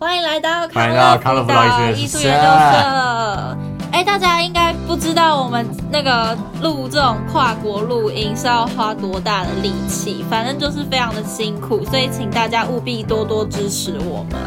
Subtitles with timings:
[0.00, 3.58] 欢迎来到康乐福岛艺术研究社。
[3.90, 14.38] 哎，大家应该不知道我们那个录这种跨国录音是要花多大的力气，反正就是非常的辛苦，所以请大家务必多多支持我们。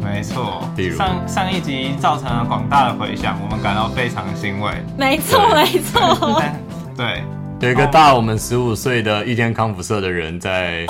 [0.00, 0.62] 没错，
[0.96, 4.70] 上上一集造成了广大的回响，我们感到非常欣慰。
[4.96, 6.40] 没错，没错。
[6.96, 7.24] 对，
[7.58, 10.86] 有一个大我们十五岁的一天康复社的人在。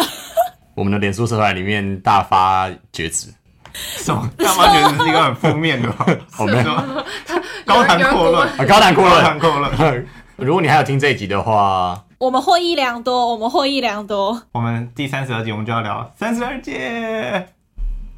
[0.75, 3.33] 我们的脸书社团里面大发厥词，
[3.75, 4.29] 什么？
[4.39, 5.89] 大发厥词是一个很负面的，
[6.39, 6.65] 我们
[7.67, 10.07] 高谈阔论，高谈阔论，高谈阔论。
[10.37, 14.41] 如果你还有听这一集的话，我们获益良多，我们获益良多。
[14.53, 17.47] 我们第三十二集我们就要聊三十二届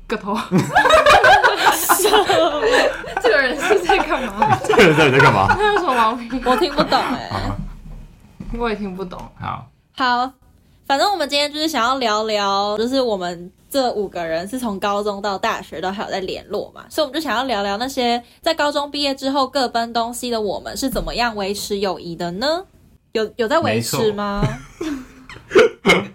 [0.06, 0.38] 个头。
[3.20, 4.56] 这个人是在干嘛？
[4.64, 5.48] 这个人到底在干嘛？
[5.56, 6.40] 他有什么毛病？
[6.44, 7.42] 我听不懂哎，
[8.56, 9.18] 我也听不懂。
[9.40, 10.30] 好，好。
[10.92, 22.62] 反正我们今天就是想要聊聊，就是我们这五个人是从高中到大学都还有在联络嘛，所以我们就想要聊聊那些在高中毕业之后各奔东西的我们是怎么样维持友谊的呢？
[23.12, 24.46] 有有在维持吗？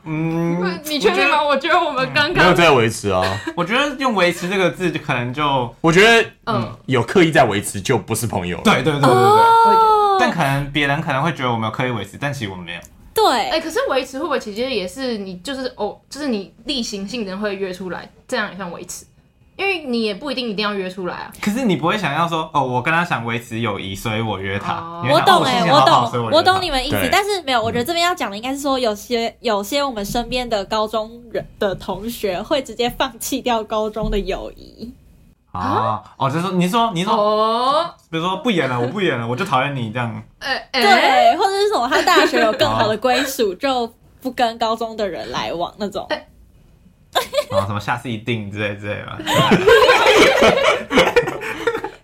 [0.03, 1.43] 嗯，你确定吗？
[1.43, 3.23] 我觉得我们刚刚没有在维持啊。
[3.55, 8.61] 我觉得用“维持”这个字就可能就，我觉得嗯，有刻意在维持就不是朋友。
[8.63, 12.79] 对对对对对对，哦、但可能别人可能会觉得我们有刻意维持，但其实我们没有。
[13.17, 19.05] 对，哎、欸，可是维持会不会其实也是你就是哦，就是你例行性的会约出来，这样也算维持，
[19.55, 21.33] 因为你也不一定一定要约出来啊。
[21.41, 24.75] 可是你不会想要说哦，我跟他想维持友谊，所以我约他。
[24.75, 27.09] 哦、我懂哎、欸，我懂，我，懂你们意思。
[27.11, 34.93] 但是没有，我觉得这边要讲的应该是说，有些有些我们身边的高中人的同学会直接放弃掉高中的友谊。
[35.57, 40.23] 啊哦，就是说，你说，你说，哦，比如说不演了，我不演了，我就讨厌你这样。
[40.39, 43.91] 哎，对，或者是什么，他大学有更好的 归属，就
[44.21, 46.07] 不跟高中的人来往那种。
[47.51, 49.17] 啊， 什么下次一定之类之类的。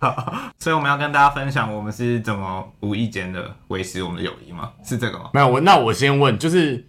[0.00, 4.70] 好，所以我们要跟大家分享，我们是怎么无意间的维持我们的友谊吗？
[4.84, 5.30] 是这个吗？
[5.32, 6.86] 没有，我那我先问，就是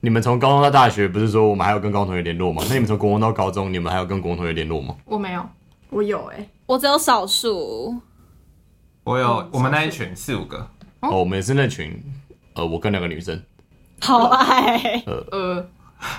[0.00, 2.62] 你们从高中到大学，不是说我们还有跟高中同学联络吗？
[2.68, 4.94] 那你们从国中到高中，你们还有跟国中同学联络吗？
[5.06, 5.42] 我没有。
[5.92, 7.94] 我有哎、欸，我只有少数。
[9.04, 10.66] 我有，我们那一群四五个。
[11.00, 12.02] 哦，我们也是那群，
[12.54, 13.38] 呃，我跟两个女生。
[14.00, 15.02] 好爱。
[15.06, 15.68] 呃呃，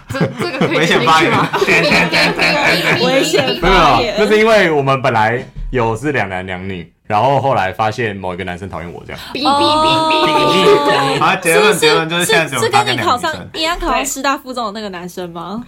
[0.09, 1.50] 这 这个危险发言吗？
[3.03, 9.19] 危险没有，那是因为我们本来有是两男两女，然后后来发现某一个男生讨厌我这样。
[9.34, 11.19] 哔哔哔哔哔。
[11.19, 15.66] 好，结论结论就是现在是跟你考上一样考上师大附中的那个男生吗？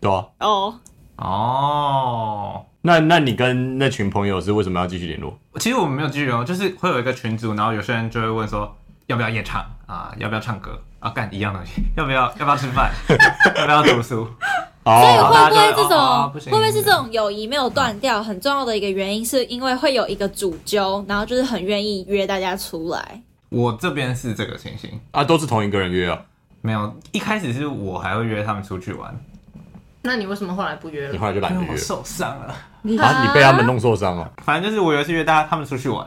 [0.00, 0.24] 对啊。
[0.40, 0.74] 哦。
[1.16, 2.64] 哦。
[2.88, 5.38] 那那你跟那群朋友是为什么要继续联络？
[5.60, 8.74] 其实我们没有继续联络，就是会有一个群组，然后有些人就会问说
[9.06, 12.90] 要不要夜唱啊，要不要唱歌啊，干一样东西， 要不要要不要吃饭，
[13.58, 14.26] 要不要读书？
[14.84, 18.22] 哦、所以会不会这种、哦、会不会是这种友谊没有断掉？
[18.22, 23.22] 很重要的一个原因是因为会有一个主揪，然后就是很愿意约大家出来。
[23.50, 26.18] 我这边是这个情形啊，都是同一个人约啊？
[26.62, 29.14] 没有，一开始是我还会约他们出去玩。
[30.08, 31.12] 那你为什么后来不约了？
[31.12, 31.70] 你后来就懒得约。
[31.70, 33.22] 我受伤了啊！
[33.22, 34.32] 你被他们弄受伤了。
[34.42, 36.06] 反正就是我有一次约大家他们出去玩，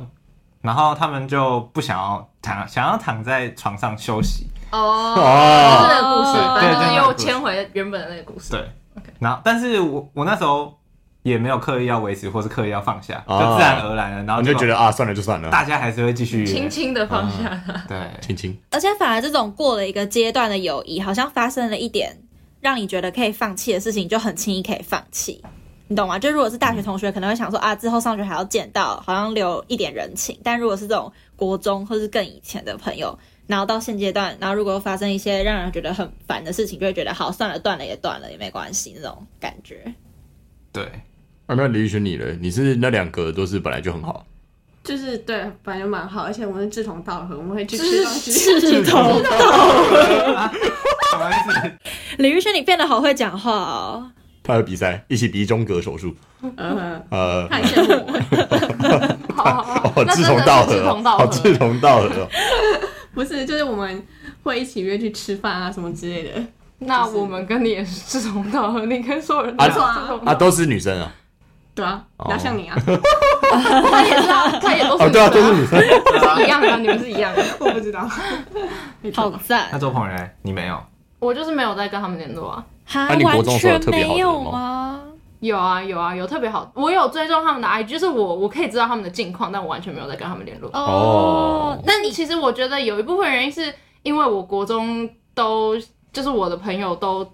[0.61, 4.47] 然后他们就不想要躺，想要躺在床上休息。
[4.71, 8.49] 哦，哦，是那个故事，反正就是又牵回原本的那个故事。
[8.49, 8.59] 对
[8.97, 9.13] ，OK。
[9.19, 10.75] 然后，但是我我那时候
[11.21, 17.61] 也没有刻意要维持，或是刻意要放下，就自然而然的，然后就觉得啊，算了就算了，大家还是会继续轻轻的放下。
[17.87, 18.57] 对，轻轻。
[18.71, 22.17] 而且反而这种过了一个阶段的友谊，好像发生了一点。
[22.61, 25.43] 让你觉得可以放弃的事情，就很轻易可以放弃，
[25.87, 26.17] 你懂吗？
[26.17, 30.39] 就如果是大学同学，可能会想说啊，之后上学还要见到，好像留一点人情。
[30.43, 33.17] 但如果是这种国中或是更以前的朋友，
[33.47, 39.93] 然后到现阶段，然后如果发生一些让人觉得很烦的事情，就会觉得好，算了，断了也断了，也没关系那种感觉。
[40.71, 40.83] 对，
[41.47, 42.25] 啊，那李宇轩你呢？
[42.39, 44.25] 你是那两个都是本来就很好。
[44.83, 48.31] 就是对，本来就蛮好，而且我们是志同道合，我们会去吃东西。
[48.59, 50.49] 志同道合？
[52.17, 54.11] 李玉轩，你变得好会讲话哦。
[54.43, 56.15] 他有比赛，一起比中隔手术。
[56.41, 58.19] 嗯呃，看一下我。
[59.35, 62.27] 好好好，志同道合，好志同道合。
[63.13, 64.03] 不是，就是我们
[64.41, 66.31] 会一起约去吃饭啊，什么之类的。
[66.79, 69.79] 那我们跟你也是志同道合，你跟所有人都是
[70.25, 71.13] 啊，都是女生啊。
[71.73, 72.75] 对啊，哪像你啊？
[73.49, 75.09] 他也是啊，他也都是。
[75.09, 75.79] 对啊，都是女生，
[76.45, 77.43] 一样的，你们是一样的。
[77.59, 78.07] 我不知道。
[79.15, 79.69] 好赞。
[79.71, 80.77] 那周鹏人，你没有？
[81.19, 82.65] 我就是没有在跟他们联络啊。
[82.85, 85.01] 他完全没有吗？
[85.39, 86.69] 有啊，有啊，有特别好。
[86.75, 90.69] 我有追踪他们的 IG，就是我我可以知道他们的近况，但我完全没有在跟他们联络。
[90.73, 93.73] 哦，那你其实我觉得有一部分原因是
[94.03, 95.75] 因为我国中都
[96.11, 97.25] 就是我的朋友都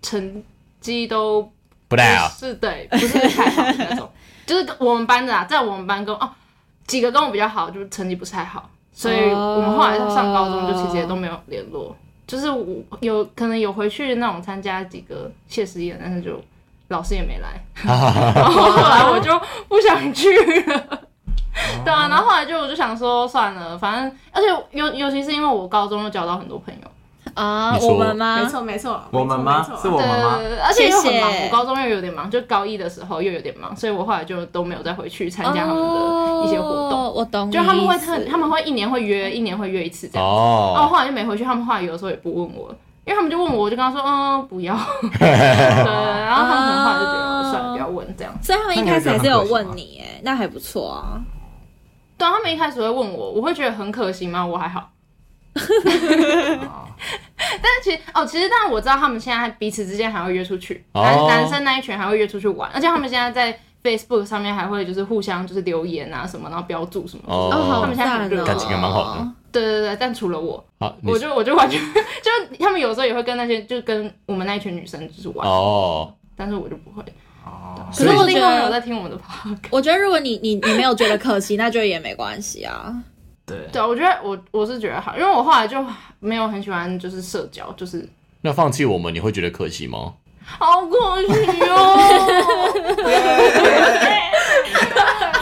[0.00, 0.42] 成
[0.80, 1.50] 绩都。
[1.88, 2.28] 不太好。
[2.28, 4.10] 是对，不是太好的那种。
[4.46, 6.30] 就是我们班的啊，在我们班跟哦
[6.86, 11.96] 几个跟我比较好，就是成绩不是太好，所以我们后来上高中就其实也都没有联络。
[12.26, 16.42] 就是我有可能有回去那种参加几个谢师宴，但是就
[16.88, 19.38] 老师也没来， 然后后来我就
[19.68, 20.30] 不想去
[20.62, 21.00] 了。
[21.84, 26.90] 对啊，然后后来就我就想说算了，反正而且尤尤其是因为我高中又交到很多朋友。
[27.34, 28.40] 啊，我们吗？
[28.40, 31.30] 没错没错，我们吗没错是我们吗，而且又很忙。
[31.42, 37.00] 我高中又有点忙，就高一的时候又有点忙，所以我后来就都没有再回去参加他们的一些活动。
[37.00, 40.26] 哦我懂就他们会特，他们会一年会约，一年会约一次这样。
[40.26, 42.68] 然后哦，后来就没回去，他们后来有的时候也不问我，
[43.04, 44.74] 因为他们就问我，我就跟他说，嗯， 不要。
[45.18, 48.32] 对，然后他们可能后来就觉得算了，不要问这样。
[48.42, 51.20] 所以他们一开始还是有问你，哎，那还不错啊。
[52.18, 54.44] 对啊，他们一开始会问我，我会觉得很可惜吗？
[54.44, 54.90] 我还好。
[57.62, 67.22] 但是其实哦，其实但我知道他们现在彼此之间还会约出去，男、哦男生那一群还会约出去玩，而且他们现在在 Facebook 上面还会就是互相就是留言啊什么，然后标注什么。
[67.26, 69.28] 哦哦，他们现在感情还蛮好的。
[69.52, 71.80] 对对对，但除了我，好，我就我就完全
[72.22, 77.02] 就他们有时候也会跟那些就跟我们那一群女生就是玩，哦，但是我就不会。
[77.44, 79.68] 哦，可是我觉另外有得，在听我们的 podcast。
[79.70, 82.92] 我觉得如果你你你没有觉得可惜，那就也没关系啊。
[83.46, 85.76] 对，对啊，我觉得我我是觉得好，因为我后来就
[86.20, 88.08] 没有很喜欢就是社交，就是
[88.40, 90.14] 那放弃我们，你会觉得可惜吗？
[90.46, 91.32] 好可惜
[91.62, 91.96] 哦。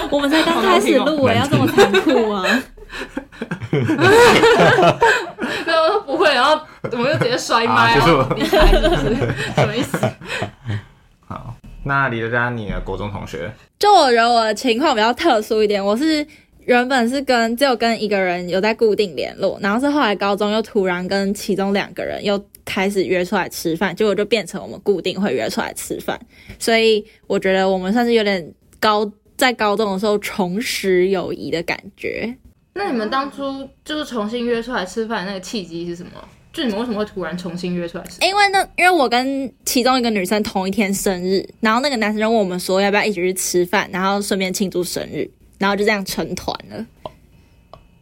[0.10, 2.44] 我们才刚开始录，哎，要这么残酷吗？
[3.70, 3.78] 没
[5.72, 6.60] 有不会，然后
[6.90, 9.16] 我们就直接摔麦，啊就是我然后离开，是不是？
[9.56, 9.98] 什么意思？
[11.26, 16.26] 好，那李德佳，你的国中同学，就我觉得我的情况比较特殊一点，我是
[16.66, 26.20] 原本是跟只有跟一个人有在固定联络，然后是后来高中又突然跟其中两个人又开始约出来吃饭，结果就变成我们固定会约出来吃饭，
[26.58, 32.32] 所以我觉得我们算是有点高在高中的时候重拾友谊的感觉。
[32.74, 36.12] 那你们当初就是重新约出来吃饭那个契机是什么？
[36.52, 38.24] 就你们为什么会突然重新约出来吃？
[38.24, 45.30] 因为那因为我跟其中一个女生同一天生日，然后那个男生就问我们说要不要一起去吃饭，然后顺便庆祝生日，
[45.62, 46.84] 然后就这样成团了。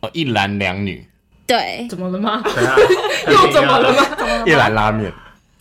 [0.00, 1.06] 哦，一男两女，
[1.46, 2.42] 对怎么了吗？
[3.28, 3.92] 又怎么了？
[3.92, 4.02] 吗？
[4.48, 5.12] 一兰拉面，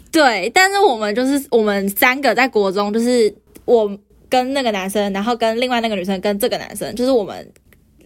[0.09, 3.35] 对，但是我们就是我们三个在国中，就是
[3.65, 3.99] 我
[4.29, 7.51] 跟那个男生，然后跟另外那个女生跟这个男生，就是我们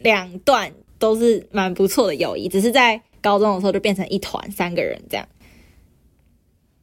[0.02, 5.28] 两段都是蛮不错的友谊，只是在高中的时候就变成一团三个人这样。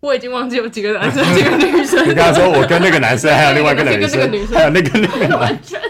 [0.01, 5.90] 我已经忘记有几个男生，几个女生 你刚才说我跟那个男生，还有另外一个女生跟那个女，生还有那个那个男，完全完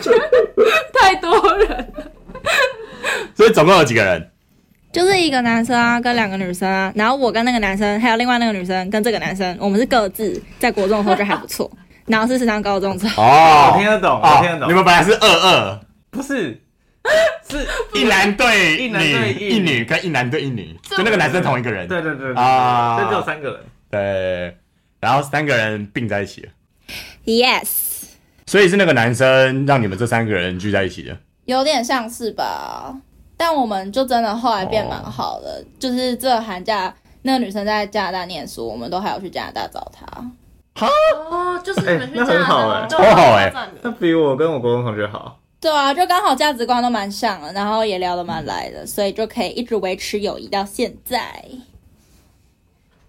[0.94, 2.12] 太多人了。
[3.34, 4.30] 所以总共有几个人？
[4.92, 11.70] 就是一个男生啊，跟两个女生啊，然后我跟那个男生，还有另外那个女生跟这个男生，我们是各自在国中的时候就还不错，
[12.06, 14.68] 然后是上高中之后，哦我听得懂，哦我听得懂。
[14.68, 15.80] 你们本来是二二，
[16.10, 16.60] 不是，
[17.48, 21.88] 是一男对一男对女，一一女跟一男对一女，就那个男生同一个人。
[21.88, 23.60] 对对对啊这只有三个人。
[23.90, 24.56] 对，
[25.00, 26.48] 然后三个人并在一起了
[27.24, 27.91] ，yes，
[28.52, 31.16] 所以是那个男生让你们这三个人聚在一起的。
[31.46, 32.94] 有点像是吧，
[33.34, 40.86] 但我们就真的后来变蛮好的，就是这个寒假那个女生在加拿大念书，我们都还要去加拿大找她。
[40.86, 45.40] 哦，就是你们去哎那很好哎加拿大超好哎那比我跟我国中同学好。
[45.58, 51.42] 对啊，就刚好价值观都蛮像的，然后也聊得蛮来的，所以就可以一直维持友谊到现在。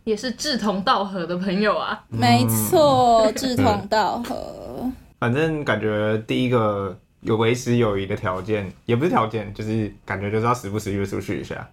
[0.05, 2.01] 也是志同道合的朋友啊。
[2.07, 4.89] 没错，志同道合。
[5.23, 11.65] 反正感觉第一个有维持友谊的条件，也不是条件，就是感觉就是要时不时约出去一下。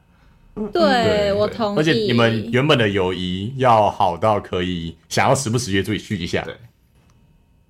[0.55, 1.79] 对，对我同意。
[1.79, 6.43] 而且你们原本的友谊要好到可以想要时不时约出去一下。
[6.43, 6.55] 对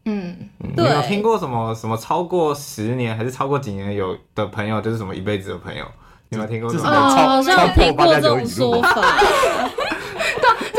[0.05, 5.83] 嗯，嗯对你有听过什么什么超过十年还是超过几年有的朋友，就是什么一辈子的朋友？
[6.29, 9.03] 你有没有听过好像有听过这种说法。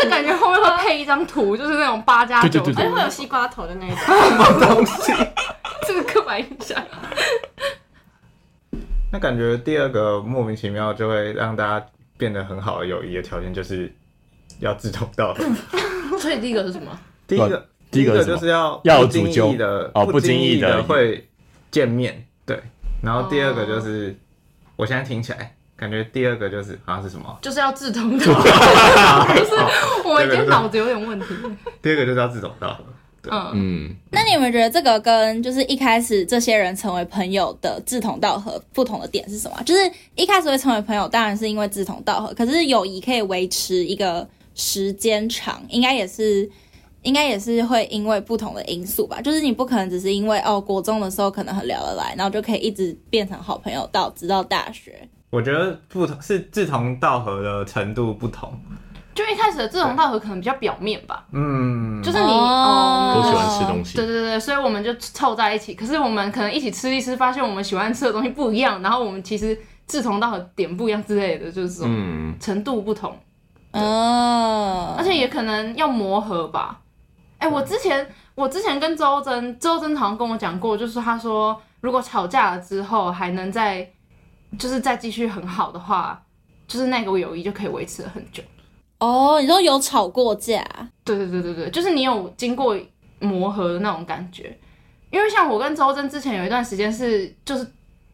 [0.01, 3.97] 这感觉后面会配一张图，就是那种八加九，对对对哎，会有西瓜头的那一种。
[3.99, 5.13] 什么东西？
[5.87, 6.83] 这个刻板印象。
[9.11, 11.85] 那感觉第二个莫名其妙就会让大家
[12.17, 13.93] 变得很好的友谊的条件，就是
[14.59, 15.43] 要志同道合。
[16.17, 16.97] 所以第一个是什么？
[17.27, 21.27] 第一个，第一个就是要要有不经意的哦不经意的会
[21.69, 22.61] 见面，对。
[23.01, 24.15] 然后第二个就是，
[24.75, 27.35] 我现在听起来感觉第二个就是好像是什么？
[27.41, 28.43] 就是要志同道合。
[29.33, 31.25] 不是，我已经脑子有点问题。
[31.81, 32.83] 第二个就是要志同道合。
[33.31, 39.57] 嗯，嗯，那你们觉得这个跟就是一开始这些人成为朋友的志同道合不同的点是什么？
[39.63, 46.47] 就是一开始会成为朋友，当然是因为志同道合，可是友谊可以维持一个时间长，应该也是
[47.01, 55.07] 应该也是会因为不同的因素吧，就是你不可能只是因为哦，国中的时候可能很聊得来，然后就可以一直变成好朋友到直到大学。
[55.31, 58.53] 我觉得不同是志同道合的程度不同。
[59.13, 65.73] 就一开始的志同道合可能比较表面吧，嗯，就是你哦，都喜欢吃东西，对对对，所以我们就凑在一起。
[65.73, 73.13] 可是我们可能一起吃一吃，发现我们喜欢吃的东西不一样，然后我们其实志同道合点不一样之类的，就是这种程度不同。
[73.71, 76.79] 嗯，而且也可能要磨合吧。
[77.37, 83.87] 哎、欸，我之前我之前跟周真，周真好像跟我讲过，就是他说如果吵架了之后还能再，
[84.57, 86.21] 就是再继续很好的话，
[86.67, 88.41] 就是那个友谊就可以维持了很久。
[88.99, 90.63] 哦，你说有吵过架？
[91.03, 92.77] 对对对对对，就是你有经过
[93.19, 94.57] 磨合的那种感觉。
[95.09, 97.65] 因为像我跟周真之前有一段时间是，就是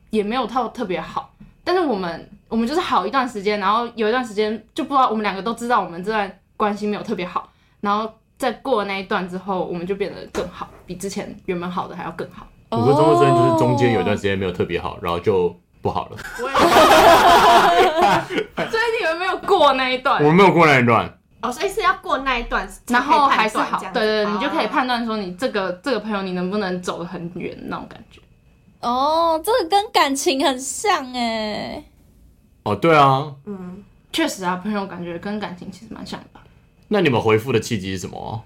[0.10, 7.52] 也没有特特别好，但是我们我们就是好一段时间，然后有一段时间就不知道我们两个都知道我们这段关系没有特别好，
[7.82, 8.12] 然后。
[8.38, 12.46] 在过了那一段之后，我们就变得更好，比之前原本好的还要更好。
[12.70, 16.18] 我跟周真就是中间有一段时间没有特别好，然后就不好了。
[16.38, 16.50] 所
[18.80, 20.22] 以你们没有过那一段？
[20.24, 21.12] 我们没有过那一段。
[21.42, 23.80] 哦，所以是要过那一段，然后还是好。
[23.94, 28.20] 对对对，你就可以判断说你这个这个朋友你能不能走得很远那种感觉。
[28.82, 31.84] 哦，这个跟感情很像哎。
[32.64, 33.32] 哦，对啊。
[33.46, 36.40] 嗯，确实啊，朋友感觉跟感情其实蛮像的。
[36.88, 38.44] 那你们回复的契机是什么？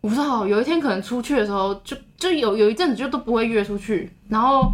[0.00, 4.70] 我不知道，有一天可能出去的时候，就就有有一阵子就都不会约出去，然后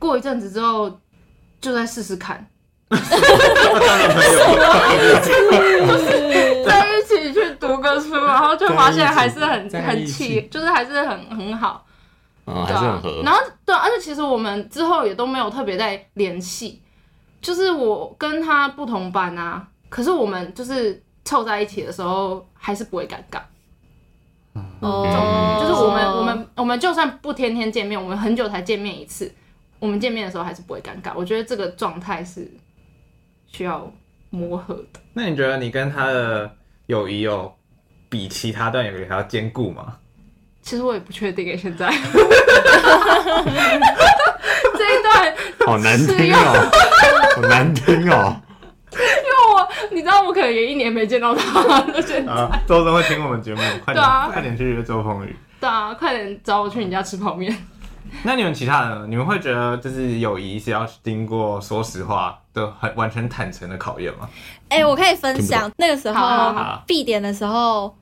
[0.00, 0.90] 过一阵子之后
[1.60, 2.44] 就再试试看，
[2.90, 2.98] 在
[6.88, 11.86] 一起去读个书，然后就发现还是很很契，就是还是很很好，
[12.46, 13.22] 嗯，还是很合。
[13.22, 16.82] 然后对，而且其实我们之后也都没有特别在联系，
[17.40, 21.00] 就是我跟他不同班啊，可是我们就是。
[21.22, 23.38] 凑在一起的时候还是不会尴尬，
[24.80, 29.32] 哦、嗯，就是我们我们我们就算不天天见面，我们很久才见面一次，
[29.80, 31.12] 我们见面的时候还是不会尴尬。
[31.16, 32.48] 我觉得这个状态是
[33.48, 33.92] 需要
[34.30, 35.00] 磨合的。
[35.12, 36.48] 那你觉得你跟他的
[36.86, 37.52] 友谊有
[38.08, 39.96] 比其他段友谊还要坚固吗？
[40.62, 41.88] 其实我也不确定诶，现在
[44.76, 45.34] 这一段
[45.66, 46.70] 好难听哦，
[47.36, 48.38] 好难听哦。
[48.92, 52.02] 因为我，你知道，我可能也一年没见到他了。
[52.02, 55.34] 现在，啊、周总会听我们节目，快点，啊、快点去约周风雨。
[55.58, 57.56] 对啊，快点找我去你家吃泡面。
[58.24, 64.28] 那你们其他人，你们会觉得就是友谊是要经过说实话的很完全坦诚的考验吗？
[64.68, 66.54] 哎、欸，我可以分享那个时候
[66.86, 67.94] 必点的时候，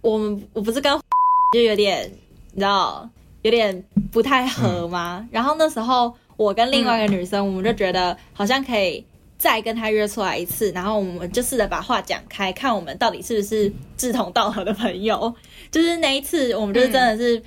[0.00, 0.92] 我们我不是跟
[1.54, 2.10] 就有点
[2.52, 3.08] 你知道
[3.42, 5.18] 有点不太合吗？
[5.22, 9.04] 嗯、然后那时候我跟另外一个女生，嗯、我们就觉得好像可以。
[9.38, 15.32] 再跟他约出来一次，然后我们就试着把话讲开，看我们到底是不是志同道合的朋友。
[15.70, 17.42] 就是那一次，我们就是真的是，嗯、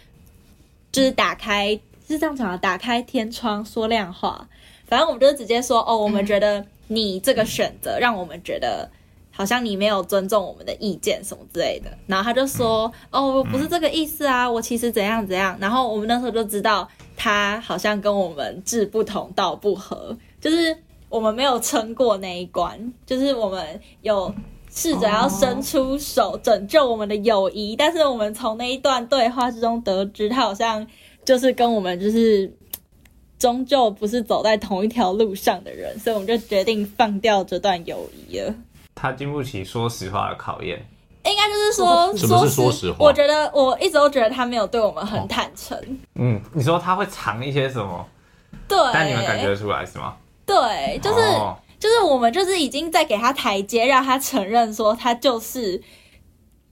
[0.90, 1.78] 就是打开
[2.12, 4.48] 是这样讲的，打开天窗说亮话。
[4.86, 8.90] 反正我们就直接说，哦，我们觉得你这个选择让我们觉得
[9.32, 11.90] 好像你没有尊重我们的意见什么之类的。
[12.06, 15.58] 然后他就说，哦，不是这个意思啊，我其实怎样怎样。
[15.60, 20.78] 然后我们那时候就知道他好像跟我们志不同道不合，就是。
[21.12, 24.34] 我们没有撑过那一关，就是我们有
[24.74, 30.88] 试着要伸出手拯救我们的友谊，但是我们从那一段对话之中得知，他好像
[31.32, 32.54] 就是跟我们就是
[33.40, 38.54] 终究不是走在同一条路上的人，所以我们就决定放掉这段友谊了。
[38.94, 40.86] 他经不起说实话的考验，
[41.24, 42.98] 应该就是说，什么是说实话？
[43.00, 45.80] 我觉得我一直都觉得他没有对我们很坦诚。
[46.16, 48.06] 嗯，你说他会藏一些什么？
[48.68, 50.16] 对，但你们感觉得出来是吗？
[50.46, 51.56] 对，就是、oh.
[51.80, 55.82] 就是我们就是已经在给他台阶，让他承认说他就是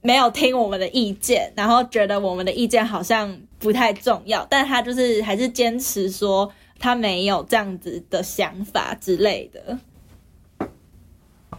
[0.02, 9.78] 没有听我们的意见，然后觉得我们的意见好像不太重要，但他就是还是坚持说他没有这样子的想法之类的。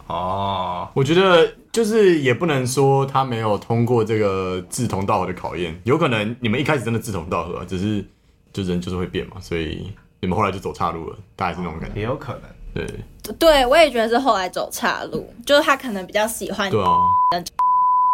[0.06, 0.98] 哦，oh.
[0.98, 8.04] 我觉得就是也不能说他没有通过这个志同道合的考验，有可能你们一开始真的志同道合，只是
[8.52, 9.92] 就人就是会变嘛，所以。
[10.24, 12.42] 你们后来就走岔路了，大概是那种感觉，也有可能。
[12.72, 16.70] 对，对我也觉得是后来走岔路，就是他可能比较喜欢。
[16.70, 16.94] 对啊。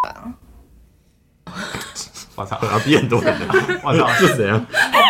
[2.35, 3.35] 我操，要逼很多人。
[3.83, 4.65] 我操，是谁啊？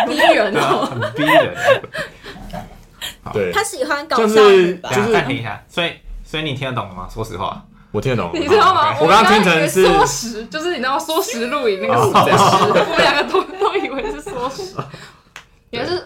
[0.06, 1.54] 逼人哦，很逼人。
[3.32, 4.26] 对，他喜欢搞笑。
[4.26, 5.92] 就是就是暂停一下，所以
[6.24, 7.06] 所以你听得懂了吗？
[7.12, 8.30] 说实话，我听得懂。
[8.34, 8.96] 你知道吗？
[9.00, 14.74] 我刚刚听成是说实，就是你知道说实录影那个实， 我们两个都都以为是说实，
[15.70, 16.04] 原来是。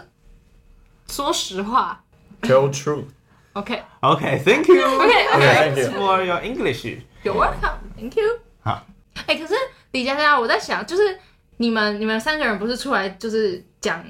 [1.07, 2.03] 说实话
[2.43, 3.05] ，Tell truth。
[3.53, 4.83] OK，OK，Thank you。
[4.85, 8.41] OK，OK，For your English，You're welcome，Thank you。
[8.65, 8.83] 好，
[9.27, 9.55] 哎，可是
[9.93, 11.19] 李佳佳，我在想，就是
[11.59, 14.03] 你们你们三个人不是出来就是讲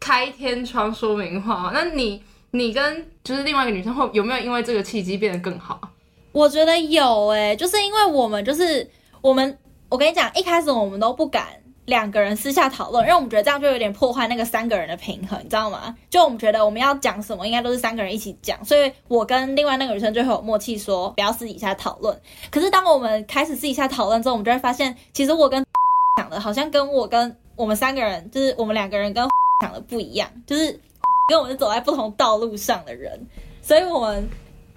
[0.00, 1.70] 开天窗说明话吗？
[1.72, 5.80] 那你你跟就是另外一个女生会有没有因为这个契机变得更好？
[6.32, 9.56] 我觉得有哎、欸，就是因为我们就是我们，
[9.88, 11.46] 我跟你讲，一开始我们都不敢
[11.86, 15.96] 两个人私下讨论，因为我们觉得这样就有点破坏那个三个人的平衡，你知道吗？
[16.10, 22.20] 就我们觉得我们要讲什么，应该都是三个人一起讲，所以我跟另外那个女生就会有默契说不要私底下讨论。
[22.50, 25.64] 可是当我们开始私底下讨论之后，我们就会发现，其实我跟
[26.18, 29.26] 讲的好像跟我跟我们三个人，就是我们两个人跟
[29.62, 30.72] 讲的不一样，就是
[31.30, 33.26] 跟我们是走在不同道路上的人，
[33.62, 34.28] 所以我们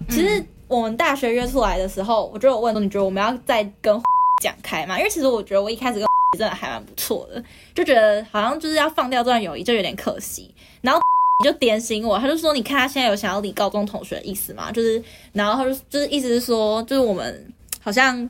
[0.08, 0.44] 其实。
[0.70, 4.00] 我们大学约出来的时候，我就有问说：“你觉得我们要再跟
[4.40, 6.06] 讲开吗？”因为其实我觉得我一开始跟
[6.38, 7.42] 真的还蛮不错的，
[7.74, 10.54] 就觉得好像就是要放掉这段友谊就有点可惜。
[10.80, 11.00] 然后
[11.42, 18.28] 你 就点醒我，他就说：“你看他现在有想要理高中同学的意思吗？”就是，然后他就就是意思是说，就是我们好像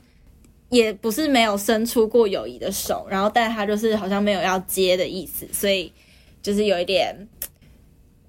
[0.69, 5.93] 也不是没有伸出过友谊的手，然后但他就是好像没有要接的意思，所以
[6.43, 7.15] 就是有一点，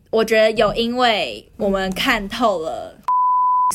[0.10, 2.98] 我觉得有因为我们看透了。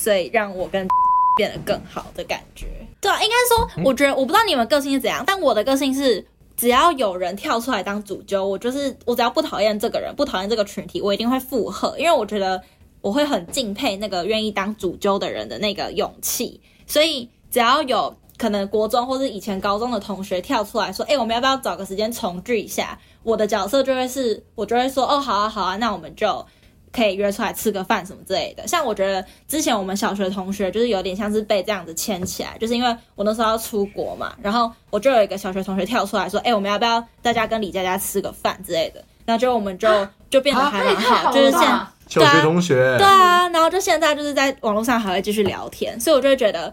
[0.03, 0.87] 所以让我跟
[1.39, 2.67] 变得更好的感觉，
[3.01, 6.27] 对啊，应该说，我觉得我不知道你们个性是怎样，但我的个性是，
[6.57, 12.61] 只要有人跳出来当主揪，我就是我只要不讨厌这个人，不讨厌这个群体，我一定会附和，因为我觉得
[13.01, 16.61] 我会很敬佩那个愿意当主揪的人的那个勇气。
[16.87, 22.99] 所以只要有可能国中或是以前高中的同学跳出来说，哎，我们要不要找个时间重聚一下？
[23.23, 26.45] 我的角色就会是，我就会说，哦，好啊，好啊，那我们就。
[26.93, 39.89] 可以约出来吃个饭什么之类的，像我觉得之前我们小学同学就是有点像是被这样子牵起来，就是因为我那时候要出国嘛，然后我就有一个小学同学跳出来说，哎、欸，我们要不要大家跟李佳佳吃个饭之类的，然后就我们就
[40.31, 41.61] 就变得还蛮好，就是现
[42.09, 42.75] 小学同学。
[42.75, 46.73] 对、啊，对啊，然后就现在就是在网络上还会继续聊天，所以我就会觉得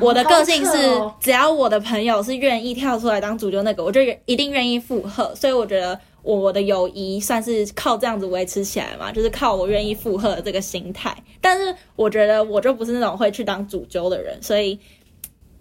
[0.00, 5.98] 我的个性是，只要我的朋友是愿意跳出来当主角那个，我就一定愿意附和，所以我觉得。
[6.22, 11.16] 我的友谊算是靠这样子维持起来嘛，就是靠我愿意附和这个心态。
[11.40, 14.78] 但是我觉得我就不是那种会去当主揪的人，所以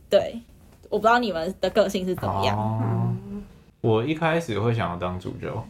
[0.09, 0.39] 对，
[0.89, 2.57] 我不知道你们的个性是怎么样。
[2.57, 3.13] 哦、
[3.81, 5.63] 我一开始会想要当主揪，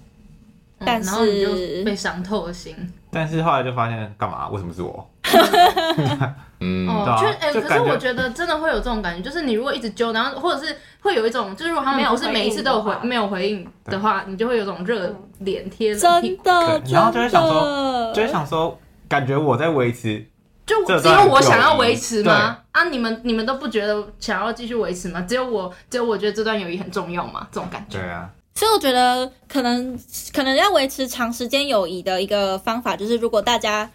[0.80, 2.76] 但是、被伤透了心。
[3.12, 4.48] 但是后来就发现，干嘛？
[4.50, 5.08] 为什么是我？
[6.60, 16.44] 嗯，哦，就哎，可是我觉得真的会有这种感觉，就是你如果一直揪，然后或者是会有一种，就是如果他们不是每一次都有回没有回应的话，你就会有种热脸贴冷屁股，
[16.92, 20.26] 然后就会想说，就会想说，感觉我在维持，
[20.66, 22.58] 就只有我想要维持吗？
[22.72, 25.22] 啊，你们你们都不觉得想要继续维持吗？
[25.22, 27.48] 只有我，只有我觉得这段友谊很重要吗？
[27.52, 28.00] 这种感觉。
[28.00, 28.30] 对啊。
[28.54, 30.00] 所以我觉得可能
[30.34, 33.90] 可能要维持长时间友谊的一个方法，就是如果大家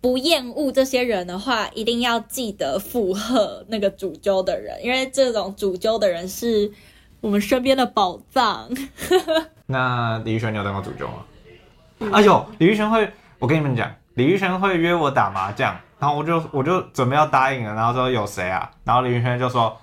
[0.00, 6.70] 不厌恶这些人的话，一定要记得附和那个主揪的人，因为这种主揪的人是
[7.20, 8.68] 我们身边的宝藏。
[9.66, 11.24] 那 李宇轩，你有当过主揪吗？
[12.12, 18.70] 哎呦，李宇轩会，我跟你们讲，李宇轩会约我打麻将，然后我就我就准备要答应了，然后说有谁啊？
[18.84, 19.76] 然后李宇轩就说，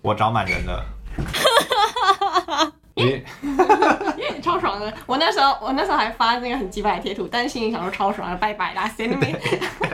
[0.00, 0.84] 我找满人了。
[2.96, 9.34] 因为超爽的，我那时候我那时候还发那个很鸡巴的贴图，但是心里想说超爽的，拜拜啦，谁都没。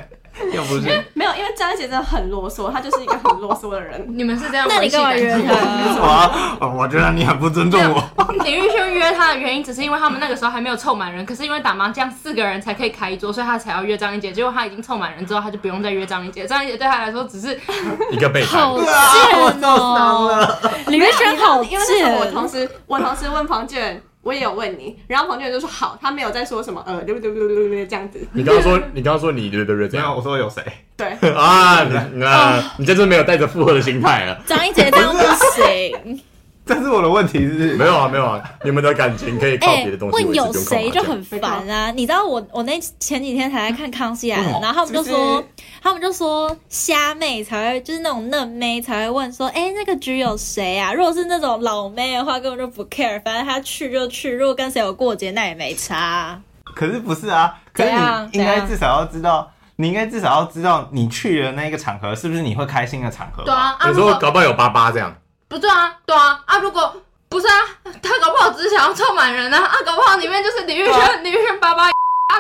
[0.53, 0.81] 又不是
[1.15, 4.05] 没有，因为张姐真的很啰嗦，她就是一个很啰嗦的人。
[4.17, 6.31] 你们是这样，那你干嘛约他？
[6.61, 8.03] 我我觉得你很不尊重我。
[8.45, 14.33] 李玉轩约他的原因，只是因为他们那个时候还没有凑满人，可是因为打麻将四个人才可以开一桌，所以他才要约张一杰。
[14.33, 16.47] 结果他已经凑满人之后，他就不用再约张一杰。
[16.47, 17.59] 张一杰对他来说只是
[18.11, 18.59] 一个备胎。
[18.59, 20.59] 好贱哦！
[20.88, 24.03] 李玉轩好贱，因为我同时我同时问庞俊。
[24.23, 27.33] 我也有问你，然后彭俊就说好，他没有在说什么，呃，对不对？
[27.35, 28.21] 对对对这样子。
[28.33, 30.63] 你刚刚说， 你刚刚说你对对对这样，我说有谁？
[30.97, 31.83] 对啊，
[32.15, 34.41] 你啊，你这次没有带着附和的心态了。
[34.47, 35.23] 张一杰这样不
[35.61, 36.21] 行。
[36.75, 40.25] 但是我的问题是，没有啊，没有啊，你们的感情可以靠别的东西。
[40.25, 41.91] 问有谁就很烦啊！
[41.91, 45.45] 你知道我我那前几天才在看康熙来了，然后他们就说。
[45.85, 50.95] 他们就说虾妹才会，就是那种嫩妹才会问说，哎、欸，那个局有谁啊？
[50.95, 54.31] 如果是那种老妹的话，根本就不 care，反正他去就去。
[54.31, 56.41] 如果跟谁有过节，那也没差。
[56.63, 57.53] 可是不是啊？
[57.73, 57.91] 可是
[58.31, 63.43] 你应该至少要知道，你应该至少要知道，你去的那个场合是不是你会开心的场合？
[63.43, 65.13] 对啊，有时候搞不好有八八这样。
[65.53, 66.57] 不对啊，对啊啊！
[66.59, 66.97] 如果
[67.29, 67.53] 不是啊，
[68.03, 69.77] 他搞不好只是想要凑满人啊啊！
[69.85, 71.91] 搞不好里面就是李玉轩，李玉轩八八。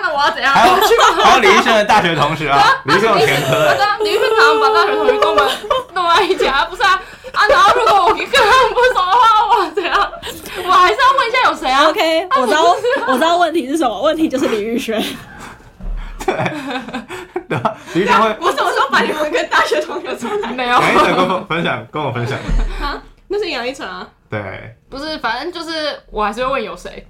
[0.00, 0.50] 那我要怎样？
[0.54, 0.74] 还有
[1.22, 3.50] 还有李医生的大学同学啊，李医生有前科。
[3.50, 5.46] 对啊，李医生常常把大学同学跟我们
[5.92, 6.98] 弄在一起啊，不是啊
[7.34, 7.46] 啊！
[7.50, 10.12] 然后如果我跟他们不熟的话，我怎样？
[10.66, 12.62] 我还是要问一下有谁啊？OK，我知道，
[13.08, 14.00] 我知道问题是什么？
[14.00, 14.98] 问题就是李玉轩。
[16.24, 16.34] 对，
[17.52, 18.28] 对啊，李玉轩会。
[18.40, 20.52] 我什么时候把你们跟大学同学个状态？
[20.52, 22.38] 没有，杨一晨跟我分享，跟我分享。
[22.80, 24.08] 啊，那是杨一晨啊。
[24.30, 27.06] 对不是，反正就是我还是会问有谁，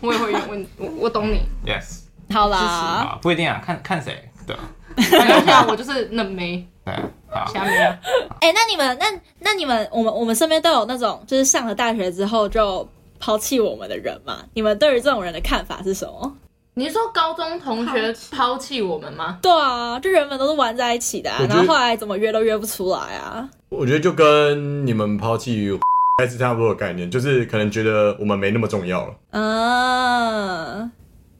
[0.00, 1.42] 我也会问，我我懂你。
[1.64, 2.00] ，yes，
[2.34, 4.56] 好啦，啊，不一定啊，看看谁，对，
[4.96, 6.92] 反正现在我就是嫩妹，对，
[7.30, 7.96] 好，下面啊。
[8.40, 9.06] 哎、那你们那
[9.38, 12.88] 那你们，我们我们身边都有那种就是上了大学之后就
[13.20, 14.38] 抛弃我们的人嘛？
[14.54, 16.36] 你们对于这种人的看法是什么？
[16.76, 19.38] 你是说高中同学抛弃我们吗？
[19.40, 23.48] 对啊，就原本都是玩在一起的、啊然后后来怎么约都约不出来啊？
[23.68, 25.70] 我觉得就跟你们抛弃
[26.18, 29.14] 还是差不多的概念，就是可能觉得我们没那么重要了。
[29.30, 30.90] 嗯，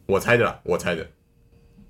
[0.06, 1.04] 我猜的啦，我猜的。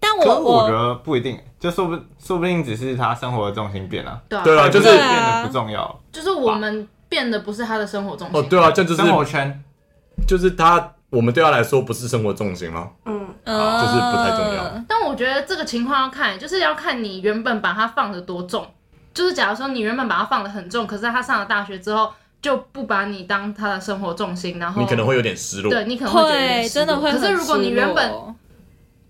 [0.00, 8.38] 但我我觉得不一定，就说不说不定只是他生活的重心变了，对啊，对啊，就是对变啊得不重要，就是我们变得不是他的生活重心。
[8.38, 9.62] 哦，对啊，这就是生活圈
[10.26, 12.90] 就是他，我们对他来说不是生活重心了。
[13.06, 18.66] 嗯，嗯，就是不太重要但我觉得这个情况要看，就是要看你原本把它放的多重。
[19.14, 25.70] 就是假如说你原本把它放的很重，可是他上了大学之后就不把你当他的生活重心，然后你可能会有点失落。
[25.70, 27.32] 对你可能会觉得有点会失落真的会很失落。
[27.32, 28.12] 可是如果你原本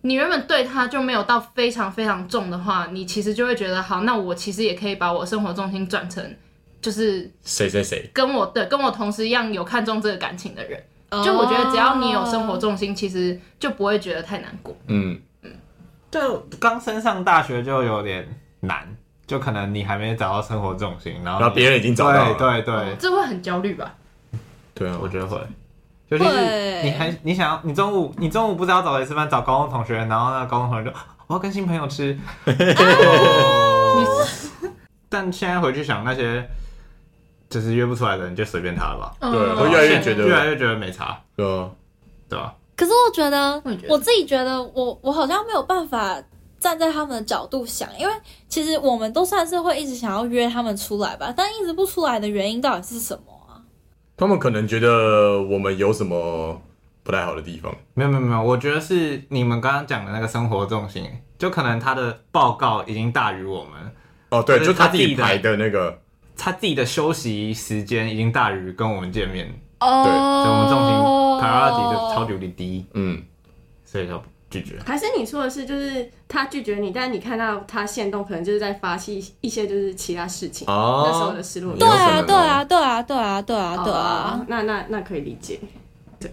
[0.03, 6.23] 你原本对他就没有到非常非常重的话，你其实就会觉得好，那我其实也可以把我生活重心转成
[6.83, 10.79] 就是谁谁谁，跟我对跟我同时一样有看重这个感情的人。
[11.19, 14.77] 哦就我觉得只要你有生活重心，其实就不会觉得太难过。
[14.89, 15.51] 嗯嗯，
[16.11, 18.27] 就刚升上大学就有点
[18.61, 18.87] 难，
[19.27, 22.35] 就可能你还没找到生活重心，然后你然后别人已经找到了。
[22.35, 23.95] 对对对，哦这会很焦虑吧？
[24.75, 25.39] 对啊，我觉得会。
[26.09, 30.97] 尤其是你还你想要你中午你中午不知道找谁吃饭，找高中同学，然后那高中同学就
[31.27, 32.17] 我要跟新朋友吃，
[35.09, 36.47] 但现在回去想那些
[37.49, 39.15] 就是约不出来的人，就随便他了吧。
[39.21, 41.71] 嗯对会越来越觉得越来越觉得没差，对啊，
[42.29, 42.55] 对吧？
[42.77, 46.21] 可是我觉得我也觉，得我自己觉得我，我好像没有办法
[46.59, 48.13] 站在他们的角度想，因为
[48.49, 53.63] 其实我们都算是会一直想要约他们出来吧，但一直不出来的原因到底是什么啊？
[54.17, 56.61] 他们可能觉得我们有什么
[57.03, 57.73] 不太好的地方。
[57.95, 63.93] 没有没有没有，我觉得是你们刚刚讲的那个生活重心，就可能他的报告已经大于我们，
[64.31, 65.97] 哦，对，就他自己己的排的那个，
[66.37, 69.47] 他自己的休息时间已经大于跟我们见面，
[69.81, 70.95] 哦，所以我们重心
[71.41, 73.23] priority 就超级无敌低，嗯，
[73.85, 74.21] 所以就
[74.51, 74.79] 拒绝。
[74.85, 81.77] 还是你说的是，就是他拒绝你，但是你看到他现动，可能就是在发泄一些就是其他事情，哦那时候的失落。
[81.77, 85.61] 对啊，对啊，对啊，对啊，对啊，对啊哦，那那那可以理解。
[86.19, 86.31] 对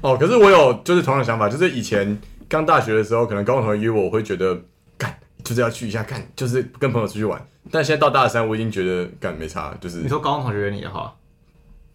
[0.00, 4.60] 哦，可是我有就是同样的想法，就是以前刚大学的时候，可能高中同学约我，我会觉得
[4.98, 7.40] 干就是要去一下，干就是跟朋友出去玩。
[7.72, 11.12] 但现在到大三，我已经觉得干没差，就是你说高中同学约你的话，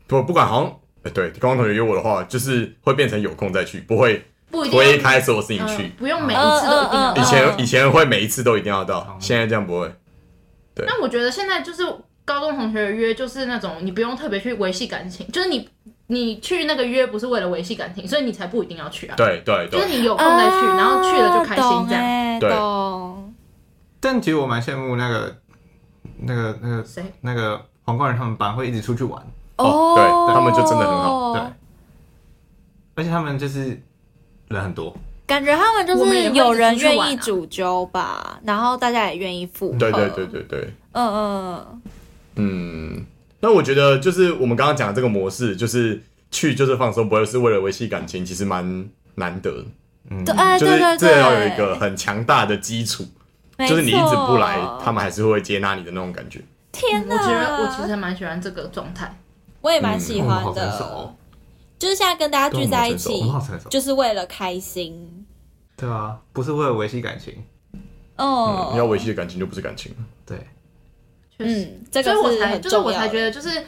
[0.07, 5.87] 不不管好像，呃对，高中同学约我的话，就是会变成有空再去，不会不一定推开所有事情嗯去。
[5.97, 7.25] 不用每一次都一定要嗯嗯嗯以。
[7.25, 9.93] 前以前会每一次都一定要到，现在这样不会。
[10.75, 11.83] 但我觉得现在就是
[12.25, 15.69] 高中同学约，就是那种你不用特别去维系感情，就是你
[16.07, 19.15] 你去那个约不是为了维系感情，所以你才不一定要去啊。
[19.15, 22.03] 对对对，就是你有空再去，然后去了就开心这样。
[22.03, 23.33] 样对懂。
[23.99, 25.35] 但其实我蛮羡慕那个
[26.19, 27.03] 那个那个谁？
[27.21, 29.21] 那个黄冠仁他们班会一直出去玩，
[29.57, 31.41] 哦对他们就真的很好对，
[32.95, 33.81] 而且他们就是
[34.47, 39.77] 人很多，感觉他们就是我们也会有人愿意主揪吧，然后大家也愿意附和。
[39.77, 41.81] 对对对对对，嗯嗯
[42.35, 43.05] 嗯。
[43.39, 46.01] 那我觉得就是我们刚刚讲的这个模式，就是
[46.31, 49.51] 去就是放松，不会是为了维系感情，其实蛮难得。
[49.51, 49.65] 的。
[50.09, 53.09] 嗯，对，哎，就是对对对，这要有一个很强大的基础，没
[53.65, 56.41] 就是你一直不来，他们还是会接纳你的那种感觉。
[56.71, 57.15] 天哪！
[57.15, 59.11] 我觉得我其实还蛮喜欢这个状态。
[59.61, 61.15] 我也蛮喜欢的
[61.79, 65.25] 就是现在跟大家聚在一起我们好成熟，就是为了开心。
[65.75, 67.35] 对啊，不是为了维系感情，
[68.15, 69.97] 嗯，你要维系的感情就不是感情了。
[70.25, 70.47] 对，
[71.37, 72.91] 嗯，这所以我才就是我。
[72.91, 73.63] 才觉得就是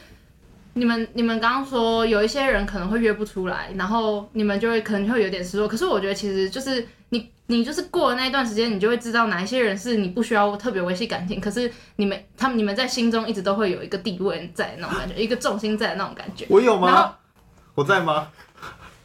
[0.72, 5.68] 你们你们刚刚说有一些人可能会约不出来，然后你们就会可能会有点失落。
[5.68, 16.46] 可是我觉得其实就是你你就是过了那一段时间，你就会知道哪一些人是你不需要特别维系感情，可是你们他们你们在心中一直都会有一个地位在那种感觉，一个重心在的那种感觉。
[16.48, 17.16] 我有吗？
[17.74, 18.28] 我在吗？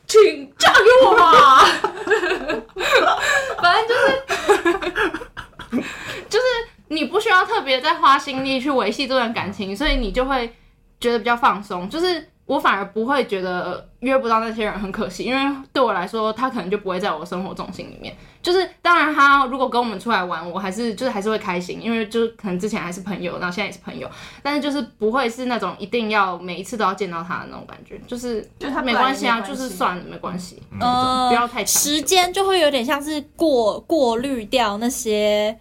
[0.08, 0.22] 请
[0.60, 1.66] 嫁给我吧。
[3.60, 5.84] 反正就是，
[6.30, 6.46] 就是
[6.90, 10.56] 你不需要特别再花心力去维系这段感情，所以你就会
[11.00, 11.90] 觉得比较放松。
[11.90, 18.16] 就是我反而不会觉得约不到那些人很可惜，因为对我来说，他可能就不会在我的生活重心里面。
[18.44, 24.08] 就是当然，他如果跟我们出来玩，我还是就是还是会开心，因为就是可能之前还是朋友，然后现在也是朋友，
[24.44, 28.00] 但是就是不会是那种一定要每一次都要见到他的那种感觉。
[28.06, 30.62] 就是就他没关系啊，就是算了，没关系。
[30.80, 35.58] 呃，不要太时间就会有点像是过过滤掉那些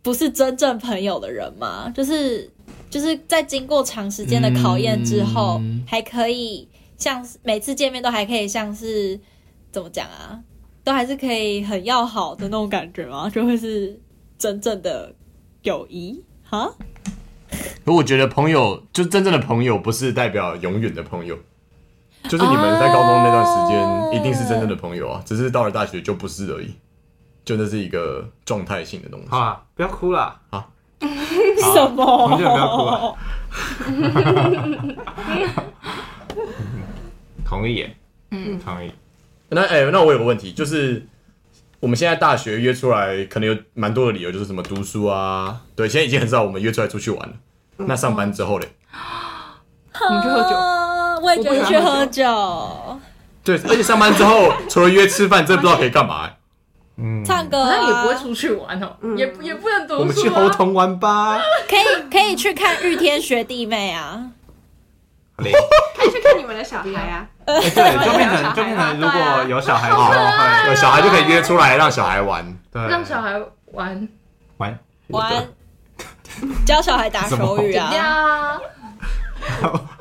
[0.00, 1.92] 不是真正朋友的人嘛？
[1.94, 2.50] 就是
[2.92, 9.18] 就是在经过长时间的考验之后，嗯还可以像每次见面都还可以像是
[9.72, 10.38] 怎么讲啊？
[10.84, 13.30] 都还是可以很要好的那种感觉吗？
[13.30, 13.98] 就会是
[14.36, 15.14] 真正的
[15.62, 16.70] 友谊哈？
[17.82, 21.38] 可我觉得朋友，就真正的朋友，不是代表永远的朋友。
[22.28, 26.74] 就是你们在高中那段时间，一定是真正的朋友啊，只是到了大学就不是而已。
[27.44, 29.28] 就那是一个状态性的东西。
[29.28, 30.40] 好啦，不要哭了。
[30.50, 30.71] 好，
[31.74, 32.28] 什么？
[32.28, 33.14] 同学不要哭啊。
[37.44, 37.96] 同意耶，
[38.30, 38.90] 嗯，同意。
[39.50, 41.06] 那哎、那我有个问题，就是
[41.80, 47.34] 我们现在大学约出来，可能有蛮多的理由，就是什么读书啊，对，现在已经很少我们约出来出去玩了。
[47.76, 48.68] 那上班之后嘞？
[48.90, 50.56] 你去喝酒。
[50.56, 53.00] 啊我也觉得去喝酒、
[53.44, 56.36] 对，而且上班之后除了约吃饭，真的不知道可以干嘛、欸。
[57.02, 59.98] 嗯，唱歌、啊，好像也不会出去玩哦，也不也不能读书啊。
[60.00, 61.40] 我们去猴童玩吧。
[61.68, 64.30] 可以可以去看御天学弟妹啊。
[65.36, 67.26] 可以去看你们的小孩啊。
[67.46, 70.12] 哎对，就变成就变成如果有小孩之后
[70.68, 72.56] 有小孩就可以约出来让小孩玩。
[72.70, 73.32] 对让小孩
[73.72, 74.08] 玩
[74.58, 74.78] 玩。
[75.08, 75.48] 玩，
[76.64, 78.60] 教小孩打手语啊。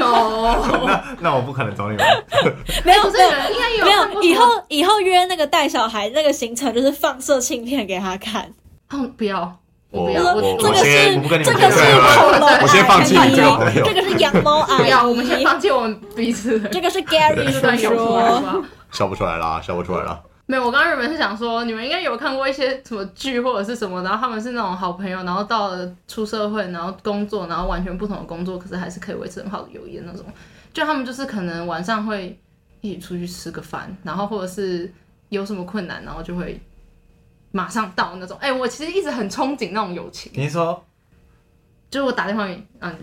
[0.00, 0.82] 哦。
[0.86, 2.06] 那那我不可能找你玩。
[2.84, 8.50] 没有没有应该有没有，以后以后约那个带小孩那个行程就是放色情片给他看。
[8.90, 9.56] 嗯，不要，
[9.90, 11.78] 我不要，我这个是我不跟你这个是
[12.18, 18.64] 恐龙我先放弃你这个朋友这个是羊毛阿姨，不要，我们先放弃我们彼此这个是 Gary 叔这段有出来好不叔。
[18.90, 20.20] 笑不出来啦，笑不出来啦。
[20.52, 30.26] 没有，我刚刚原本是想说，你们应该有看过一些什么剧或者是什么，然后他们是那种好朋友，然后到了出社会，然后工作，然后完全不同的工作，可是还是可以维持很好的友谊的那种。
[30.74, 32.38] 就他们就是可能晚上会
[32.82, 34.92] 一起出去吃个饭，然后或者是
[35.30, 36.60] 有什么困难，然后就会
[37.50, 38.36] 马上到那种。
[38.38, 40.84] 哎、我其实一直很憧憬那种友情，你说
[41.88, 42.94] 就是我打电话给你，啊，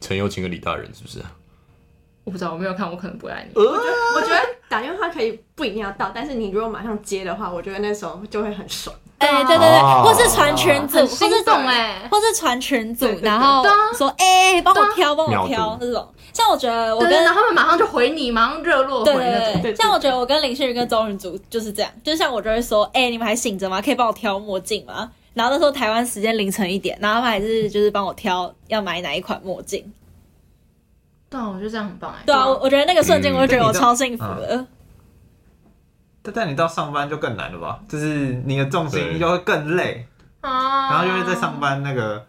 [0.00, 1.20] 陈友情跟李大人是不是？
[2.26, 3.52] 我不知道，我没有看，我可能不爱你。
[3.54, 8.94] 我觉得打电话可以不一定要到，但是你如果马上接的话，我觉得那时候就会很爽。
[9.18, 13.64] 哎，对对对，哦或是传群组，或是动哎、或是传群组，然后
[13.96, 16.06] 说哎，帮我挑，帮我挑这种。
[16.32, 19.38] 像我觉得我跟然后他们马上就回你，马上热络对回那种。
[19.38, 23.80] 对对，对对像我觉得我跟林心如跟周云竹就是这样，就像我就会说，哎，你们还醒着吗？
[23.80, 25.08] 可以帮我挑墨镜吗？
[25.32, 29.84] 然后那时候台湾时间凌晨一点，然后他们还是就是帮我挑要买哪一款墨镜。
[31.28, 32.22] 对啊，我觉得这样很棒哎。
[32.26, 34.66] 对啊，我我觉得那个瞬间，嗯我就觉得我超幸福的。
[36.22, 37.78] 但但你到上班就更难了吧？
[37.88, 40.06] 就是你的重心就会更累，
[40.40, 42.26] 啊，然后就会在上班那个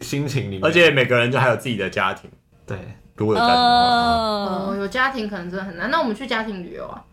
[0.00, 2.28] 心情里面，而且每个人就还有自己的家庭，
[2.66, 2.76] 对，
[3.14, 5.88] 如果有家庭的话，哦，嗯，有家庭可能真的很难。
[5.90, 7.04] 那我们去家庭旅游啊，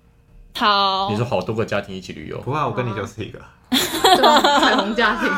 [0.56, 1.16] 好你。
[1.16, 3.40] 说好多个家庭一起旅游，不怕我跟你就是一个，
[4.60, 5.30] 彩虹家庭。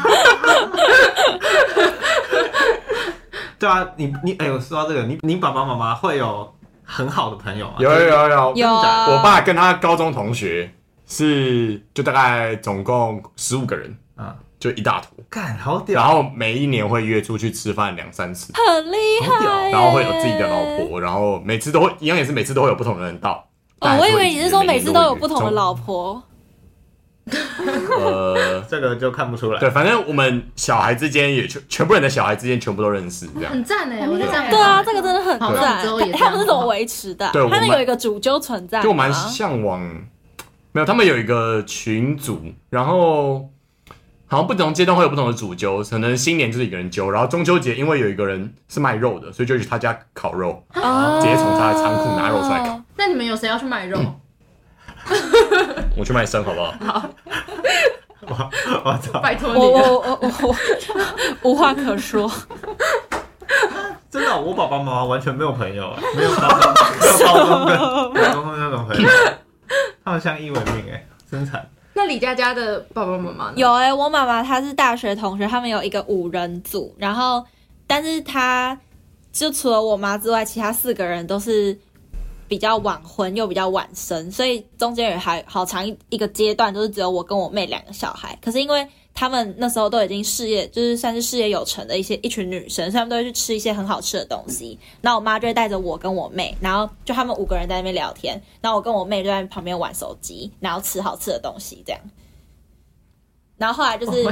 [3.60, 6.52] 对啊，你你哎，我说到这个，你你爸爸妈妈会有
[6.84, 7.76] 很好的朋友吗？
[7.80, 8.54] 有有有有。
[8.56, 9.08] 有啊。
[9.10, 10.72] 我爸跟他高中同学
[11.06, 23.46] 是就大概总共十五个人，啊，就一大坨，干好屌，然后每一年会约出去吃饭两三次，很厉害，然后会有自己的老婆，然后每次都会一样，也是每次都会有不同的人到。
[23.82, 26.22] 哦，我以为你是说每次都有不同的老老婆。
[27.98, 29.60] 呃，这个就看不出来。
[29.60, 33.52] 对，反正我们小孩之间也全全部人的小孩之间全部都认识，这样。
[33.52, 35.84] 很赞哎，我觉得这样很对啊，棒这个真的很赞。
[36.18, 37.32] 他们是怎么维持的啊？
[37.32, 39.82] 对他们有一个主揪存在，就我蛮向往，
[40.72, 43.50] 没有，他们有一个群组，然后
[44.28, 52.80] 好像不同阶段会有不同的主揪，可能新年就是一个人揪，然后中秋节因为有一个人是卖肉的，所以就去他家烤肉，哦直接从他的仓库拿肉出来烤。
[52.96, 54.00] 那你们有谁要去买肉？
[55.98, 56.74] 我去卖身好不好？
[58.28, 58.50] 好
[58.86, 59.92] 我操，拜托我你了。
[59.92, 60.32] 我我我
[61.44, 62.32] 我无话可说。
[64.12, 66.48] 真的，我爸爸妈妈完全没有朋友，没有高
[67.18, 69.10] 中，没有高中跟高中的那种朋友，
[70.04, 71.68] 他们相依为命哎，真惨。
[71.94, 73.54] 那李佳佳的爸爸妈妈呢？
[73.56, 77.44] 有哎、我妈妈她是大学同学，他们有一个五人组，然后
[77.86, 78.78] 但是她
[79.32, 81.78] 就除了我妈之外，其他四个人都是
[82.50, 88.38] 比较晚婚又比较晚生，所以中间有还好长一一个阶段，就是只有我跟我妹两个小孩。
[88.42, 94.78] 可是因为他们那时候都已经事业，就是算是事业有成的一些一群女生，所以他们都会去吃一些很好吃的东西。
[95.02, 102.02] 然后我妈就会带着我跟我妹，然后就他们五个人在那边聊天，然后我跟我妹就在旁边玩手机，然后吃好吃的东西这样。
[103.58, 104.24] 然后后来就是、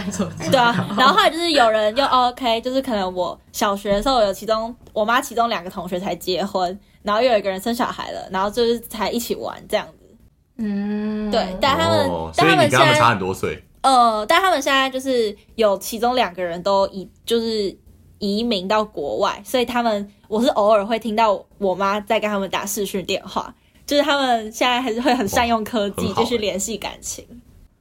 [0.49, 10.15] 对啊，然后后来就是有人就、OK，就是可能我小学的时候有其中我妈其中两个同学才结婚，然后又有一个人生小孩了，然后就是才一起玩这样子。
[10.57, 17.77] 嗯，对，但他们、哦，但他们现所以你跟他们差很多岁，呃，但他们现在就是有其中两个人都移，就是
[18.17, 23.53] 移民到国外，所以他们我是偶尔会听到我妈在跟他们打视讯电话，
[23.85, 27.23] 就是他们现在还是会很善用科技就是联系感情。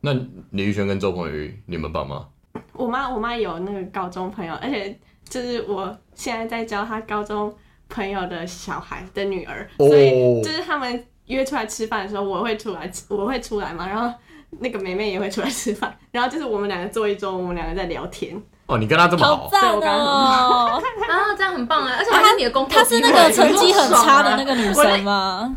[0.03, 0.13] 那
[0.51, 2.29] 李宇轩跟周鹏宇，你们爸妈？
[2.75, 4.95] 我妈我妈有那个高中朋友，而且
[5.29, 7.53] 就是我现在在教她高中
[7.89, 14.13] 朋友的小孩的女儿，哦、所以就是他们约出来吃饭的时候，我会出来，我会出来嘛，然后
[14.61, 18.41] 那个妹妹也会出来吃饭，然后就是我们两个坐一桌，我们两个在聊天。
[18.67, 20.81] 哦，你跟她这么好，好赞哦！
[21.09, 21.95] 啊，这样很棒啊！
[21.99, 25.57] 而且还是你的工作，她是那个成绩很差的那个女生吗？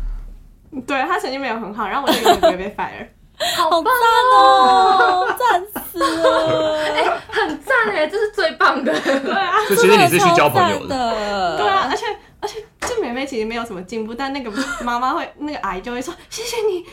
[0.86, 3.08] 对，她成绩没有很好，然后我那个不会被 fire。
[3.56, 3.92] 好棒
[4.34, 6.76] 哦，赞死了！
[6.94, 8.92] 哎、欸，很赞哎，这是最棒的。
[9.00, 10.96] 对啊，就其实你是去交朋友的。
[10.96, 12.06] 的对啊，而且
[12.40, 16.84] 而且这妹妹其实没有什么进步，但那个妈妈会，那个阿姨就会说谢谢你，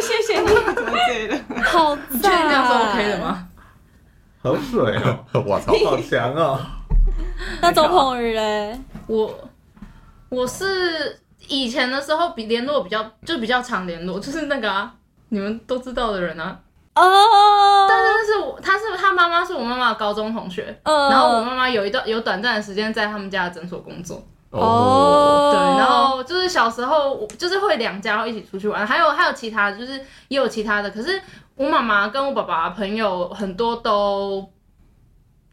[0.00, 1.38] 谢谢你，谢谢你， 什么之类的。
[1.62, 3.46] 好赞，你确定这样是 OK 的吗？
[4.42, 5.24] 好水哦！
[5.46, 6.60] 我操，好强哦！
[7.62, 8.78] 那周鹏宇嘞？
[9.06, 9.32] 我
[10.28, 14.92] 我是以前的时候比联络比较就比较常联络，就是那个啊。
[15.28, 16.60] 你们都知道的人啊，
[16.94, 31.20] 哦、oh，但是是我，他是他妈妈是我妈妈的高中同学，uh, 然后我妈妈有一段有短暂的时间在他们家的诊所工作，哦、oh，对，然后就是小时候就是会两家一起出去玩，还有还有其他的就是也有其他的，可是
[31.56, 34.48] 我妈妈跟我爸爸朋友很多都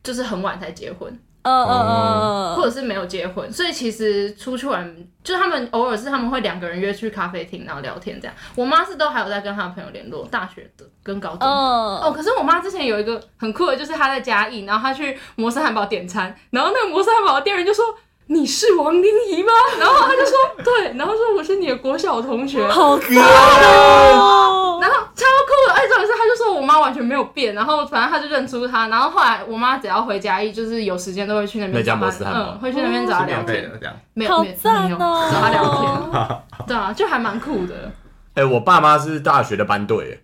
[0.04, 1.20] 就是很晚才结婚。
[1.44, 8.36] 嗯嗯嗯，或者是没有结婚，所以其实出去玩，就他们偶尔是他们会两个人约去咖啡厅，然后聊天这样。
[8.56, 11.46] 我妈是都还有在跟她的朋友联络，大学的跟高中的。
[11.46, 17.86] Uh, 哦，可是我妈之前有一个很酷的，就是她在嘉义，然后她去摩斯汉堡点餐，然后那个摩斯汉堡的店员就说。
[18.28, 19.52] 你是王 lin 仪吗？
[19.78, 37.92] 然后他就说 对，然后说我是你的国小同学，好可爱哦，然后超酷的，哎，重点是他就说我妈完全没有变，然后反正他就认出他，然后后来我妈只要回家一，就是有时间都会去那边找他，嗯，会去那边找他聊天，这样没有，没有，没有找他聊天， 对啊，就还蛮酷的。
[38.36, 40.24] 哎，我爸妈是大学的班队，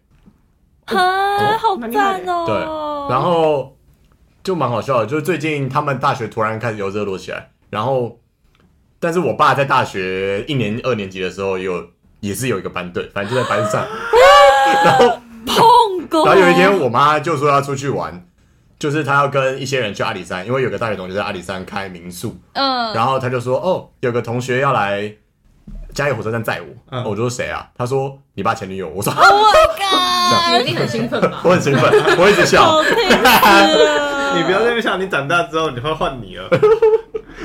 [0.86, 3.76] 啊，好赞哦，对，然后
[4.42, 7.50] 就蛮好笑的，就是最近他们大学突然开始有热络起来。
[7.70, 8.20] 然后，
[9.00, 11.86] 但是我爸在大学一年二年级的时候有
[12.20, 13.86] 也是有一个班队，反正就在班上。
[14.84, 16.26] 然后碰过。
[16.26, 18.26] 然后有一天，我妈就说要出去玩，
[18.80, 22.38] 就是她要跟一些人去阿里山，因为有个大学同学在阿里山开民宿。
[22.54, 22.94] 嗯。
[22.94, 25.14] 然后她就说：“哦，有个同学要来
[25.94, 26.68] 嘉义火车站载我。
[26.92, 29.84] 嗯”我就说：“谁啊？”她说：“你爸前女友。”我说：“Oh my god！”
[30.58, 31.42] 你一定很兴奋吧？
[31.44, 32.82] 我很兴奋， 我一直笑。
[34.36, 36.50] 你不要这么笑，你长大之后你会换你了。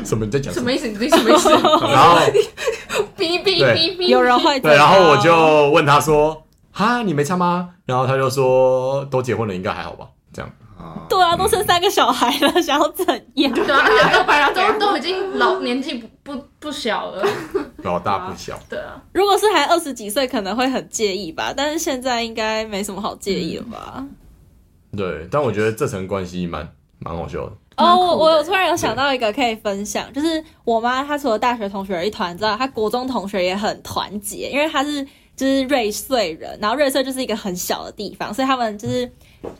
[0.06, 0.52] 什么你在讲？
[0.52, 0.88] 什么意思？
[0.88, 1.50] 你什么意思？
[1.88, 2.18] 然后
[3.16, 10.50] 哔哔哔哔，有人会对，然后我就问他说：“哈，你没差吗？”然后他就说：“都结婚了，应该还好吧？”这样。
[11.08, 13.52] 对啊，都生三个小孩了，想要怎样？
[13.52, 17.24] 对啊，都都已经老年纪不不不小了，
[17.84, 18.58] 老大不小。
[18.68, 21.54] 对啊，如果是还二十几岁，可能会很介意吧。
[21.56, 24.04] 但是现在应该没什么好介意了吧？
[24.96, 27.52] 对，但我觉得这层关系蛮蛮好笑的。
[27.76, 35.04] 哦，我我有突然有想到一个可以分享，就是我妈她除了大学同学一团之外，她国中同学也很团结，因为她是
[35.34, 39.10] 就是瑞穗人，然后瑞穗就是一个很小的地方，所以他们就是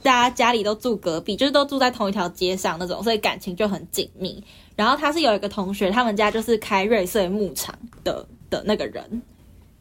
[0.03, 4.43] 大家家里都住隔壁，就是都住在同一条街上那种，所以感情就很紧密。
[4.77, 9.23] 然后她是有一个同学，他们家就是开瑞穗牧场的的那个人。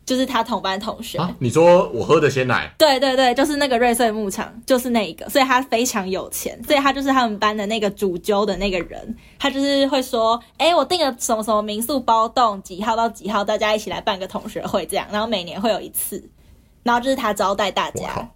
[0.03, 1.17] 就是他同班同学。
[1.17, 2.73] 啊，你说我喝的鲜奶？
[2.77, 16.21] 对对对，就是那个瑞穗牧场，就是那一个，所以他非常有钱，所以他就是他们班的那个主揪的那个人，他就是会说，哎、欸，我订了什么什么民宿包栋，几号到几号，大家一起来办个同学会，这样，然后每年会有一次，
[16.83, 18.29] 然后就是他招待大家。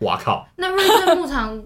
[0.00, 0.36] 哇靠！
[0.36, 1.62] 靠那瑞穗牧场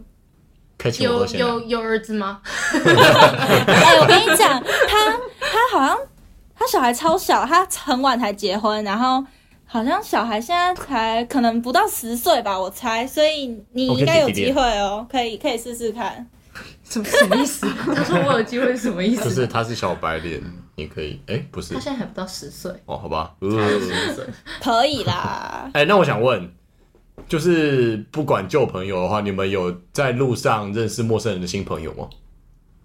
[0.99, 2.41] 有有有儿子吗？
[2.45, 5.99] 哎、欸，我跟你讲，他他好像。
[6.63, 9.25] 他小孩超小，他很晚才结婚，然后
[9.67, 16.25] 好像小孩现在才可能不到十岁吧，我猜，所以你应该有机会哦，可以可以试试看。
[16.85, 17.67] 什么什么意思？
[17.97, 19.25] 他说我有机会是什么意思？
[19.25, 20.41] 就是他是小白脸，
[20.77, 24.25] 你可以哎，不是，他现在还不到十岁哦，好吧，十岁
[24.63, 25.69] 可以啦。
[25.75, 26.49] 哎，那我想问，
[27.27, 32.09] 就是不管旧朋友的话，你们有在路上认识陌生人的新朋友吗？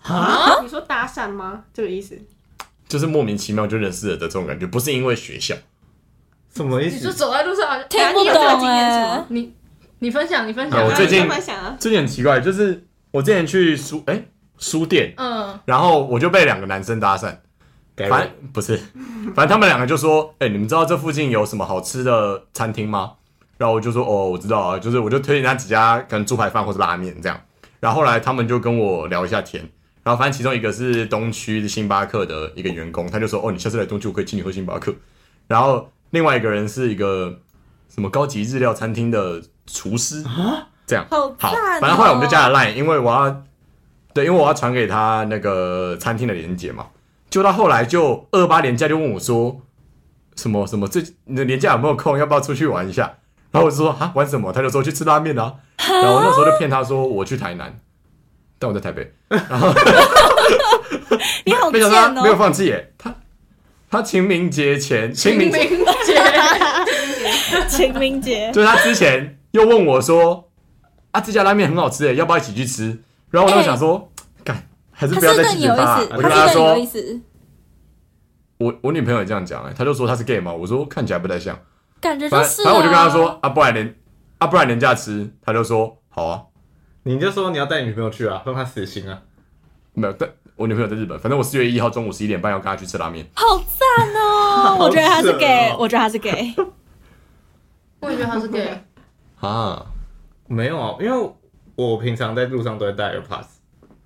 [0.01, 0.61] 啊？
[0.63, 1.65] 你说搭讪吗？
[1.71, 2.17] 这个意思？
[2.87, 5.55] 就是莫名其妙就认识了的这种感觉，不是因为学校，
[6.53, 6.95] 什么意思？
[6.95, 9.23] 你就走在路上，听不懂哎。
[9.29, 9.53] 你
[9.99, 10.83] 你分享，你分享。
[10.85, 11.27] 我最近
[11.79, 14.23] 最近很奇怪，就是我之前去书哎
[14.57, 17.35] 书店，嗯，然后我就被两个男生搭讪，
[18.09, 18.77] 反正不是，
[19.35, 23.13] 反正他们两个就说，哎，你们知道这附近有什么好吃的餐厅吗？
[23.57, 27.39] 然后我就说哦，我知道啊，就是我就推荐他几家可能猪排饭或是拉面这样。
[27.79, 29.67] 然后后来他们就跟我聊一下天，
[30.07, 34.95] 然后反正其中一个是东区星巴克的一个员工，他就说哦，你下次来东区我可以请你喝星巴克。
[35.47, 37.41] 然后另外一个人是一个
[37.93, 41.35] 什么高级日料餐厅的厨师啊，这样好
[41.81, 43.43] 反正后来我们就加了 line，因为我要
[44.13, 46.85] 对，因为我要传给他那个餐厅的连接嘛。
[47.29, 49.59] 就到后来就二八年假就问我说
[50.37, 53.13] 什么什么这你的年假有没有空，要不要出去玩一下？
[53.51, 54.53] 然后我就说啊，玩什么？
[54.53, 55.55] 他就说去吃拉面啊。
[55.75, 57.77] 然后我那时候就骗他说我去台南，
[58.59, 59.11] 但我在台北。
[59.29, 59.73] 然后
[61.45, 62.37] 你好没想到他没有哦！
[62.37, 63.13] 放弃耶，他
[63.89, 65.69] 他清明节前清明节，
[67.67, 70.49] 清明节， 就是他之前又问我说
[71.11, 72.97] 啊这家拉面很好吃耶，要不要一起去吃？
[73.29, 74.09] 然后我就想说，
[74.43, 75.99] 干、还是他不要再是对你有意拒绝他啊。
[75.99, 76.77] 思，我就跟他说
[78.57, 81.57] 我我女朋友也这样讲哎，他就说他是 gay 嘛，我说看起来不太像。
[81.99, 82.39] 感觉就是、啊。
[82.41, 83.95] 反正反正我就跟他说啊，不然人
[84.37, 86.41] 啊不然连假吃，他就说好啊，
[87.07, 89.17] 你就说你要带你女朋友去啊，让她死心啊。
[89.93, 93.25] 没有，但我女朋友在日本，反正我四月一号中午十一点半要跟她去吃拉面。
[93.33, 94.75] 好赞哦！
[94.83, 96.53] 我觉得她是 gay，我觉得她是 gay。
[98.01, 98.83] 我也觉得她是 gay。
[99.39, 99.85] 啊，
[100.47, 101.31] 没有啊，因为
[101.75, 103.45] 我平常在路上都会带 AirPods，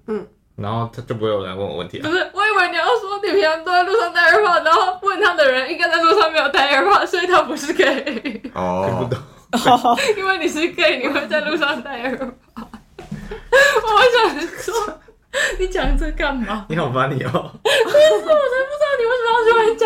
[0.06, 2.16] 嗯，然后他就不会有人问我问题啊不。
[2.16, 8.44] 是，我以为你要说你平常都在路上戴 AirPod，然后问他的人应该在路上没有戴 AirPod，所以他不是 gay。
[8.54, 9.20] 哦，不懂
[10.16, 12.32] 因为你是 gay，你会在路上戴 AirPod。
[13.32, 15.00] 我想说，
[15.60, 16.66] 你讲这干嘛？
[16.70, 17.30] 你好烦你哦！
[17.32, 19.82] 我才不知道你为什么要出来讲。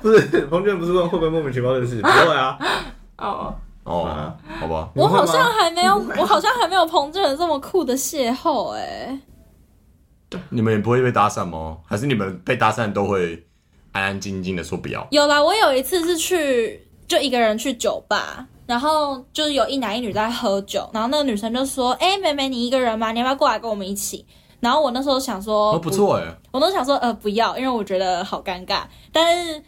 [0.00, 2.00] 不是，彭俊不是问会不会莫名其妙认识？
[2.00, 2.58] 不会啊。
[3.18, 3.54] 哦，
[3.84, 9.20] 哦，好吧，我好像还没有，我好像还没有彭志仁这么酷的邂逅哎、
[10.48, 11.76] 你们也不会被搭讪吗？
[11.86, 13.46] 还是你们被搭讪都会
[13.92, 15.06] 安安静静的说不要？
[15.10, 23.10] 有啦，我有一次是去就一个人去酒吧，然后就是有一男一女在喝酒，然后那个女生就说：“哎、妹妹，你一个人吗？
[23.10, 24.24] 你要不要过来跟我们一起？”
[24.60, 28.82] 然后我那时候想说：“哦，不错哎，我都想说，呃，不要，因为我觉得好尴尬。
[29.10, 29.60] 但是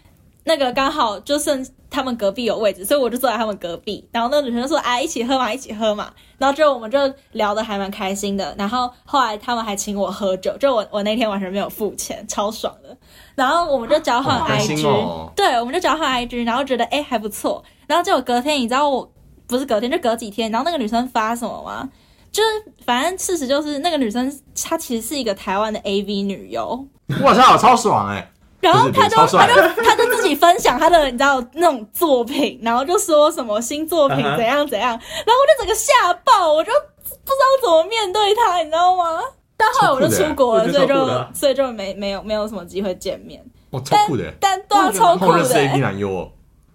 [0.44, 4.08] 那个刚好就剩他们隔壁有位置，所以我就坐在他们隔壁。
[4.12, 6.98] 然后那个女生就说：“啊，一起喝嘛，一起喝嘛。”然后就我们就
[7.32, 8.54] 聊得还蛮开心的。
[8.56, 12.96] 然后后来他们还请我喝酒，就我我那天完全没有付钱，超爽的。
[13.34, 17.64] 然后我们就交换 IG，、对，我们就交换 IG，然后觉得哎还不错。
[17.92, 19.12] 然后结果隔天，你知道我
[19.46, 21.86] 不是隔天，就隔几天，然后那个女生发什么吗？
[22.30, 22.48] 就是
[22.86, 24.34] 反正事实就是那个女生
[24.64, 26.86] 她其实是一个台湾的 AV 女优。
[27.22, 28.26] 哇塞，我超爽哎！
[28.60, 36.72] 然后她就不是超帅他就她就自己分享她的你知道那种作品，然后就说什么新作品怎样怎样，然后我就整个吓爆，我就
[37.06, 39.20] 不知道怎么面对她，你知道吗？
[39.54, 43.44] 但后来我就出国了，所以就所以就没没有没有什么机会见面。
[43.72, 44.32] 哇，超酷的哎！
[44.40, 45.44] 但对啊，超酷的、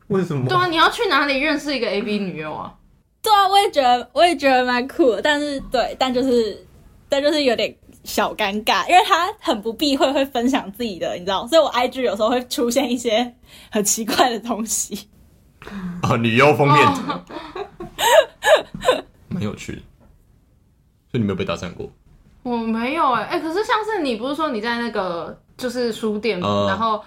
[0.07, 0.47] 为什么？
[0.47, 2.73] 对啊，你要去哪里认识一个 A B 女优啊？
[3.21, 6.65] 对啊，我也觉得我也觉得蛮酷的，但是对，但就是
[7.09, 13.35] 但就是有点小尴尬，因为他很不避讳会分享自己的，你知道，所以我 IG 有时候会出现一些
[13.69, 15.09] 很奇怪的东西。
[16.01, 17.23] 啊，女优封面哦
[19.27, 19.81] 蛮有趣的。
[21.11, 21.89] 所以你没有被搭讪过？
[22.43, 27.03] 我没有哎、哎、可是像是你不是说你在那个就是书店，嗯然后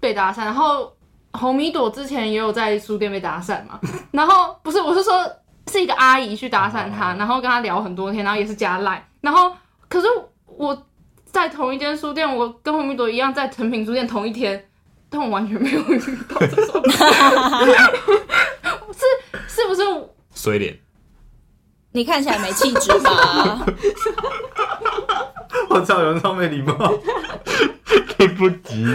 [0.00, 0.92] 被搭讪，然后
[1.32, 3.80] 红米朵之前也有在书店被搭讪嘛？
[4.10, 5.30] 然后不是，我是说
[5.70, 9.52] 是一个阿姨去搭讪他，然后跟他聊很多天，然后也是加赖，然后
[9.88, 10.06] 可是
[10.46, 10.86] 我
[11.24, 14.68] 在同一间书店，我跟红米朵一样在诚品书店同一天，
[15.08, 16.82] 但我完全没有遇到这种，
[18.92, 19.04] 是
[19.48, 19.82] 是不是？
[20.34, 20.78] 水脸，
[21.92, 23.64] 你看起来没气质吧？
[25.70, 26.74] 我操，有人超没礼貌。
[28.16, 28.86] 对不起，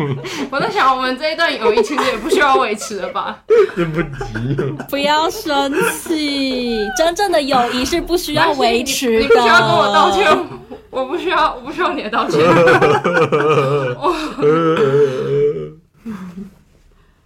[0.52, 3.42] 我在想，我们这一段友谊其实也不需要维持了吧？
[3.74, 4.54] 对不起。
[4.90, 9.18] 不要生气，真正的友谊是不需要维持的。
[9.20, 10.46] 你，你不需要跟我道歉，
[10.90, 12.40] 我不需要，我不需要你的道歉。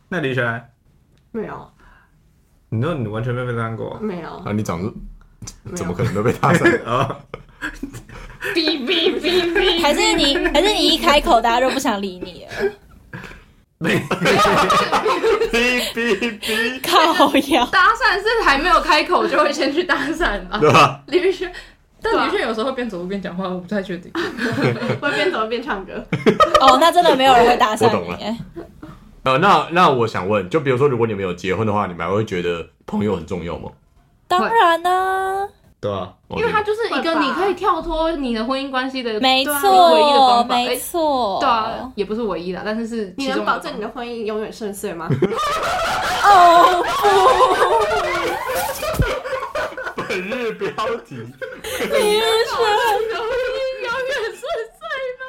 [0.08, 0.64] 那李璇，
[1.32, 1.70] 没有
[2.70, 3.98] 你说你完全没被搭讪过？
[4.00, 4.92] 没有啊，你长得
[5.74, 6.84] 怎么可能都被搭讪？
[6.84, 7.16] 啊，
[8.54, 12.72] 哔哔哔哔，还是你，还是你一开口，大家就不想理你了。
[13.80, 14.00] 哔
[15.92, 20.58] 哔哔，靠腰，搭讪是还没有开口就会先去搭讪吧？
[20.58, 21.00] 对吧？
[21.06, 21.52] 李宇轩，
[22.02, 24.10] 但李宇轩有时候会边走路边讲话，我不太确定。
[25.00, 26.04] 会边走路边唱歌。
[26.60, 28.36] 哦，那真的没有人会搭讪我懂了你。
[29.24, 33.70] 呃，那那我想问，就比如说，如果你们有结婚的话，你们还会觉得朋友很重要吗？
[34.26, 35.48] 当然啦、
[35.80, 40.54] 对啊，因为它就是一个你可以跳脱你的婚姻关系的没错，唯一的方法。
[40.56, 45.08] 没哎错，对啊，也不是唯一的，但是是你能保证你的婚姻永远顺遂吗？
[46.24, 46.84] 哦
[50.08, 50.68] 本日标
[51.06, 51.22] 题，不，
[51.96, 52.20] 你是
[53.84, 54.40] 永远顺
[54.74, 54.82] 遂
[55.18, 55.22] 吗？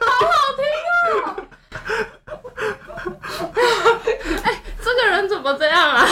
[0.00, 0.62] 好好听
[1.10, 1.12] 哦！
[4.44, 4.46] 哎，
[4.84, 6.06] 这个人怎么这样啊？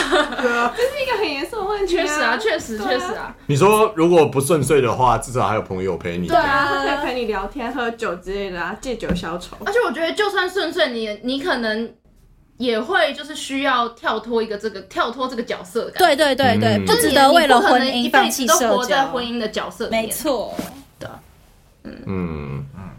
[0.77, 3.35] 这是一个很严肃的问题、确实啊，确实确实啊。
[3.47, 6.27] 你说如果不顺遂的话，至少还有朋友陪你。
[6.27, 9.57] 对啊，他可以陪你聊天、喝酒之类的啊，借酒消愁。
[9.65, 11.91] 而且我觉得，就算顺遂，你你可能
[12.57, 15.95] 也会就是需要跳脱一个这个跳脱这个角色感。
[15.97, 19.07] 对对对对，嗯不值得为了婚姻放弃辈子都活在交。
[19.07, 20.55] 婚姻的角色没错
[20.99, 21.19] 的，
[21.83, 22.89] 嗯嗯，嗯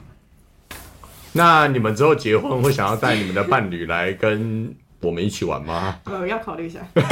[1.32, 4.74] 那你们之后结婚会想要带你们的伴侣来跟
[5.05, 5.96] 我们一起玩吗？
[6.05, 6.78] 呃，要考虑一下。
[6.94, 7.09] 可是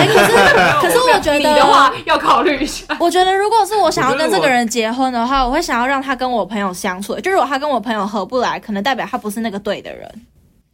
[0.81, 2.85] 可是我觉你的话，要考虑一下。
[2.99, 7.15] 我觉得如果是我想要跟这个人结婚的话，我会想要让他跟我朋友相处。
[7.21, 10.11] 就如果他跟我朋友合不来，可能代表他不是那个对的人。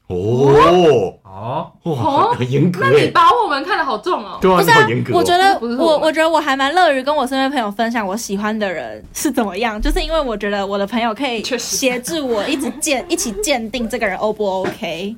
[0.09, 3.09] 哦，哦，很很严格那你。
[3.09, 4.39] 把我们看得好重哦。
[4.41, 5.17] 对啊，不是啊你好严格哦。
[5.19, 15.15] 我觉得不是我我我觉得我还蛮乐于跟我身边朋友分享我喜欢的人是怎么样，就是因为我觉得我的朋友可以协助我一直鉴一起鉴定这个人 O 不 OK。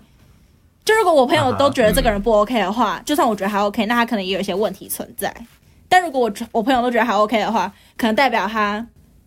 [0.91, 5.33] 就如果我朋友都觉得这个人不 OK 的话，就算我觉得还 OK，那他可能也有一些问题存在。
[5.89, 8.85] 但如果我我朋友都觉得还 OK 的话，可能代表他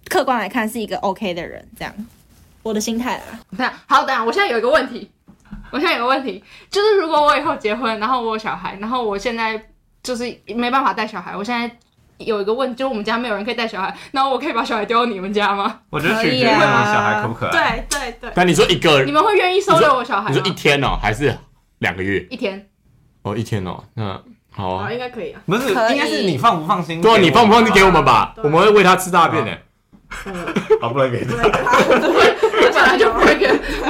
[0.09, 1.93] 客观来看是一个 OK 的人，这样。
[2.64, 5.09] 我的心态啦，等下，好，等下，我现在有一个问题，
[5.72, 9.57] 我现在有个问题，就是如果我以后结婚，然后我有小孩，然后我现在
[10.03, 11.74] 就是没办法带小孩，我现在
[12.18, 15.80] 有一个问，就是我们家没有人可以带小孩，然后我可以把小孩丢到你们家吗？
[15.89, 17.86] 我觉得取决于你可以啊小孩可不可爱。
[17.89, 20.36] 对对对，那你说一个，你们会愿意收留我小孩吗？
[20.36, 21.34] 你说一天哦，还是
[21.84, 22.26] 两个月？
[22.32, 22.70] 一天，
[23.24, 24.20] 哦，一天哦，那
[24.50, 24.92] 好啊好，。
[24.92, 25.42] 应该可以啊。
[25.46, 27.02] 不是，可以应该是你放不放心？
[27.02, 28.32] 对啊，你放不放心给我们吧？
[28.36, 29.52] 对我们会喂他吃大便的。
[30.80, 31.34] 好，不能给他。
[31.36, 33.48] 我本来就不会给，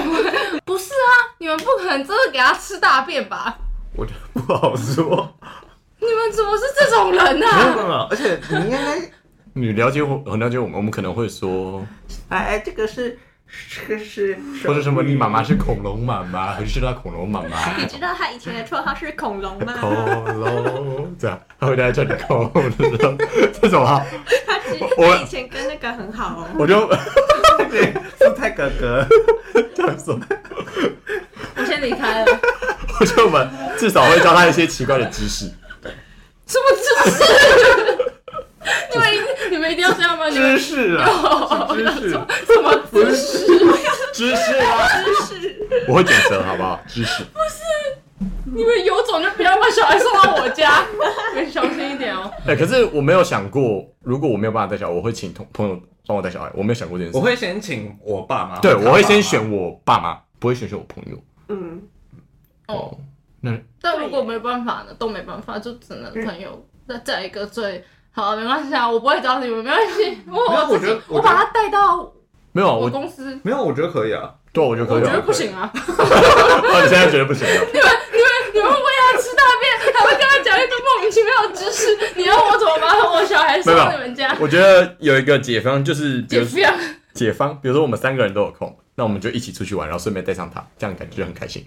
[0.66, 3.58] 不是啊，你们不可能真的给他吃大便吧？
[3.96, 5.36] 我觉得不好说。
[6.00, 7.76] 你们怎么是这种人呢、没有啊？
[7.78, 9.12] 有没有，而且你应该，
[9.54, 11.86] 你了解我，很了解我们，我们可能会说，
[12.30, 13.20] 哎，这个是，
[13.88, 17.78] 这是，或者什么，你妈妈是恐龙妈妈，还是她恐龙妈妈？
[17.78, 19.74] 你知道他以前的绰号是恐龙吗？
[19.80, 19.91] 恐
[20.39, 22.72] 龙，这样，他会在叫你恐龙
[23.62, 24.06] 这种啊，
[24.47, 26.47] 他其我他以前跟那个很好哦。
[26.58, 26.89] 我就
[28.20, 29.08] 是太哥哥。
[29.76, 30.20] 这样说，
[31.56, 32.39] 我先离开了。
[32.99, 35.45] 我觉得我们至少会教他一些奇怪的知识。
[36.45, 38.12] 什么知识？
[38.91, 40.30] 你们一你们一定要这样吗？
[40.30, 41.05] 知识啊，
[41.74, 42.09] 知识。
[42.09, 43.47] 什么知识？
[44.14, 46.80] 知识啊， 知识，我会卷舌，好不好？
[46.88, 47.24] 知识，
[48.45, 50.86] 你们有种就不要把小孩送到我家，
[51.34, 52.32] 你们小心一点哦。
[52.45, 56.51] 哎、可是我没有想过，如果我没有办法带小孩，我会请同朋友帮我带小孩。
[56.53, 57.18] 我没有想过这件事。
[57.18, 58.59] 我会先请我爸妈。
[58.59, 61.18] 对，我会先选我爸妈，不会选选我朋友。
[61.49, 61.82] 嗯，
[62.68, 62.95] 哦，
[63.41, 67.84] 那但如果没办法呢，都没办法，就只能朋友再再一个最
[68.16, 72.14] 好，没关系啊，我不会找你们，没关系， 我我我觉得我把他带到我
[72.51, 74.32] 没有我，公司，没有，我觉得可以啊。
[74.51, 75.01] 对，我觉得可以啊。
[75.01, 75.70] 我觉得不行啊。
[75.74, 77.64] 哦，你现在觉得不行 你们？
[77.74, 84.38] 你们你们喂他吃大便，还会跟他讲一堆莫名其妙的知识，你要我怎么把我小孩送到你们家？
[84.39, 86.80] 我觉得有一个解方就是，比如解放。
[87.16, 91.66] 解方，比如说我们三个人都有空，那我们就一起出去玩，然后顺便带上他，这样感觉就很开心。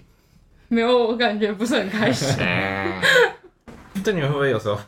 [0.69, 2.33] 没有，我感觉不是很开心。
[2.39, 2.93] 嗯
[4.03, 4.79] 这你们会不会有时候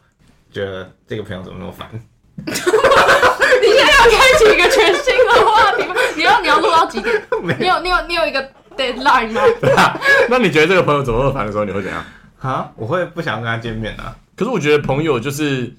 [0.52, 1.88] 觉得这个朋友怎么那么烦？
[2.39, 5.93] 你现在要开启一个全新的话题吗？
[6.16, 7.22] 你要你要录到几点？
[7.60, 8.41] 你有你有你有一个
[8.78, 9.41] deadline 吗？
[10.30, 12.04] 那你觉得这个朋友怎么那么烦的时候，你会怎样？
[12.39, 14.16] 啊，我会不想跟他见面啊。
[14.36, 15.74] 可是我觉得朋友就是，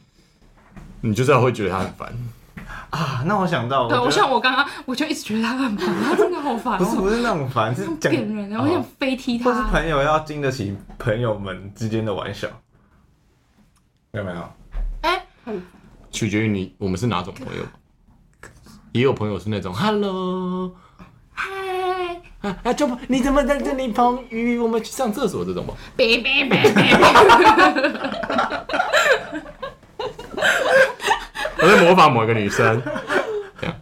[1.00, 2.12] 你就是要会觉得他很烦。
[2.90, 6.78] 啊，那我想到，对，我像我刚刚，我就一直觉得他很烦，他真的好烦、哦。
[6.78, 9.68] 不是不是那种烦，是讲扁人，我想飞踢他或是他。
[9.68, 12.48] 朋友要经得起朋友们之间的玩笑，
[14.12, 14.52] 有没有？
[15.50, 15.54] 哎、
[16.10, 17.62] 取决于你我们是哪种朋友。
[18.92, 20.72] 也有朋友是那种 “hello”，
[21.32, 21.46] 嗨，
[22.40, 24.58] 啊啊，就你怎么在这里碰鱼？
[24.58, 25.74] 我们去上厕所这种吧。
[25.96, 26.98] 别别别别！
[31.58, 32.82] 我在模仿某一个女生，
[33.60, 33.76] 这样。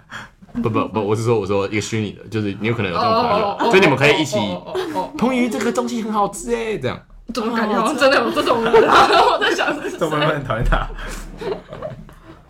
[0.63, 7.01] 不不不，我是说我说一个虚拟的，就是你有可能有这种朋友，所以你们可以一起哦哦哦碰鱼，这个东西很好吃哎，这样。
[7.35, 9.07] 怎么感觉好像真的有这种人啊？
[9.33, 10.87] 我在想是这么很讨厌他。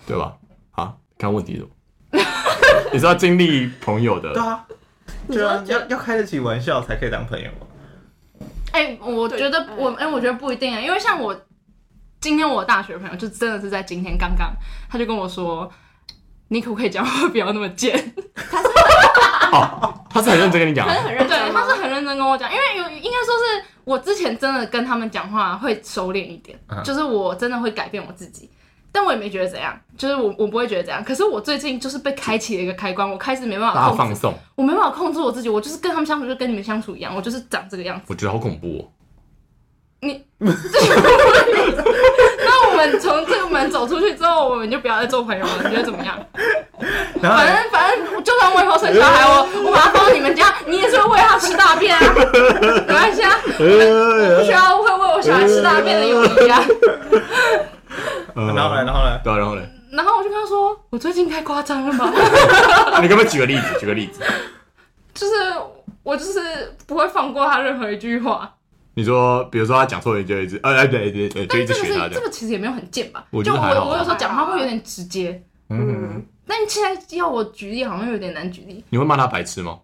[0.06, 0.32] 对吧？
[0.72, 1.70] 啊，看问题是什么？
[2.92, 4.64] 你是要经历朋友的对，啊，
[5.28, 7.50] 对啊，要要开得起玩笑才可以当朋友。
[8.72, 11.38] 哎、我觉得我哎、我觉得不一定啊，因为像我
[12.20, 14.50] 今天我大学朋友就真的是在今天刚刚，
[14.88, 15.70] 他就跟我说，
[16.48, 18.14] 你可不可以讲话不要那么贱？
[19.52, 28.50] 哦，他是很认真跟你讲他，是很认真对，他是很认真跟我讲，因为有应该说是我之前真的跟他们讲话会收敛一点，嗯就是我真的会改变我自己，
[28.92, 31.02] 但我也没觉得怎样，就是我我不会觉得怎样。
[31.02, 38.04] 可是我最近就是被开启了一个开关，我开始没办大法控制，家放松，我没办法控制我自己，我就是跟他们相处就跟你们相处一样，我就是长这个样子。
[38.08, 38.84] 我觉得好恐怖哦。
[40.00, 40.52] 那我
[42.78, 46.16] 们从这个门走出去之后，我们就不要再做朋友了，你觉得怎么样？
[47.20, 52.00] 然后反正反正，就算我以后生小孩，我 我把他放到你们家，你也是会喂他吃大便啊，
[52.86, 56.62] 没关系啊，不需要会喂我小孩吃大便的友谊啊。
[58.36, 59.18] 嗯然后呢，然后呢？
[59.24, 59.62] 对啊，然后呢？
[59.90, 62.12] 然后我就跟他说，我最近太夸张了吧，
[63.02, 63.78] 你可不可以举个例子？
[63.80, 64.22] 举个例子。
[65.14, 65.32] 就是
[66.04, 68.52] 我就是不会放过他任何一句话。
[68.98, 72.24] 你说，比如说他讲错了，你就一直，呃，对对对，就一但是这个是这直学他这样。
[72.24, 73.24] 个其实也没有很贱吧？
[73.44, 78.84] 就我我有时候讲话会有点直接，嗯，但现在要我举例好像有点难举例。
[78.90, 79.78] 你会骂他白痴吗？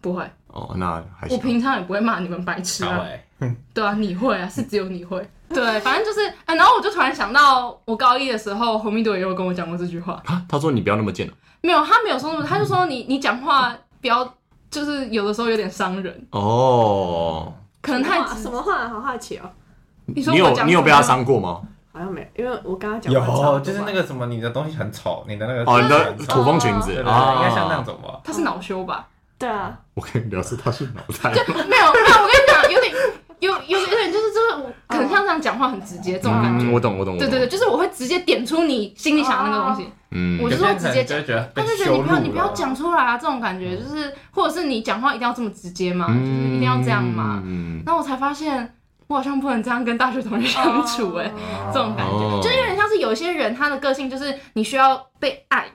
[0.00, 1.38] 不会，哦，那还我。
[1.38, 3.00] 平常也不会骂你们白痴啊。
[3.72, 5.24] 对啊，你会啊，是只有你会。
[5.48, 10.20] 对，反正就是，哎、然后我就突然想到，我高一的时候，洪明朵也有跟我讲过这句话。
[10.24, 14.34] 啊他说你不要那么贱哦没有，他没有说那么，他就说你你讲话不要，
[14.68, 17.54] 就是有的时候有点伤人，哦。
[17.86, 18.88] 可能太什么话？
[18.88, 19.48] 好好奇哦，
[20.06, 21.62] 你说你有我你有被他伤过吗？
[21.92, 28.20] 好像没有，因为我刚刚讲有，就是那个什么，你的东西很丑，你的那个哦，你的土风裙子应该像那种吧？
[28.24, 29.06] 他是恼羞吧？
[29.38, 32.92] 对啊，我跟你聊是他是脑袋，没有，没有，我跟你讲，有点
[33.40, 36.64] 有有有点就是就是我可能像这样讲话很直接这种感觉。
[36.66, 39.90] 嗯，我懂我懂，我懂对对对，，就是我会直接点出你心里想的那个东西。
[40.10, 42.52] 嗯我，就是会直接讲就觉得被但是觉得羞辱你不要你不要了。
[42.54, 47.42] 讲出来啊，这种感觉就是，或者是你讲话一定要这么直接嘛，就是一定要这样嘛。
[47.44, 48.74] 嗯，然后我才发现，
[49.08, 55.66] 我好像不能这样跟大学同学相处、欸，哎、哦这种感觉，哦就有点像是有些人他的个性就是你需要被爱、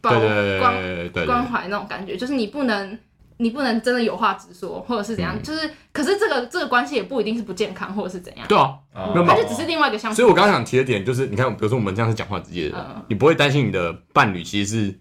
[0.00, 2.98] 包对对关对对关怀那种感觉，就是你不能。
[3.38, 5.42] 你不能真的有话直说，或者是怎样，嗯。
[5.42, 9.12] 就是，可是这个这个关系也不一定是不健康，或者是怎样，对啊，哦。
[9.14, 10.16] 没有它就只是另外一个相处。
[10.16, 15.00] 所以我刚刚想提的点就是，你看，比如说我们这样是讲话直接的人嗯，你不会担心你的伴侣其实是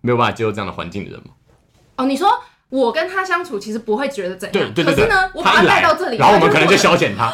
[0.00, 1.34] 没有办法接受这样的环境的人吗？
[1.96, 2.28] 哦，你说
[2.68, 4.94] 我跟他相处，其实不会觉得怎样，对对对对。
[4.94, 7.30] 可是呢，，我把他带到这里，然后我们可能就消遣他，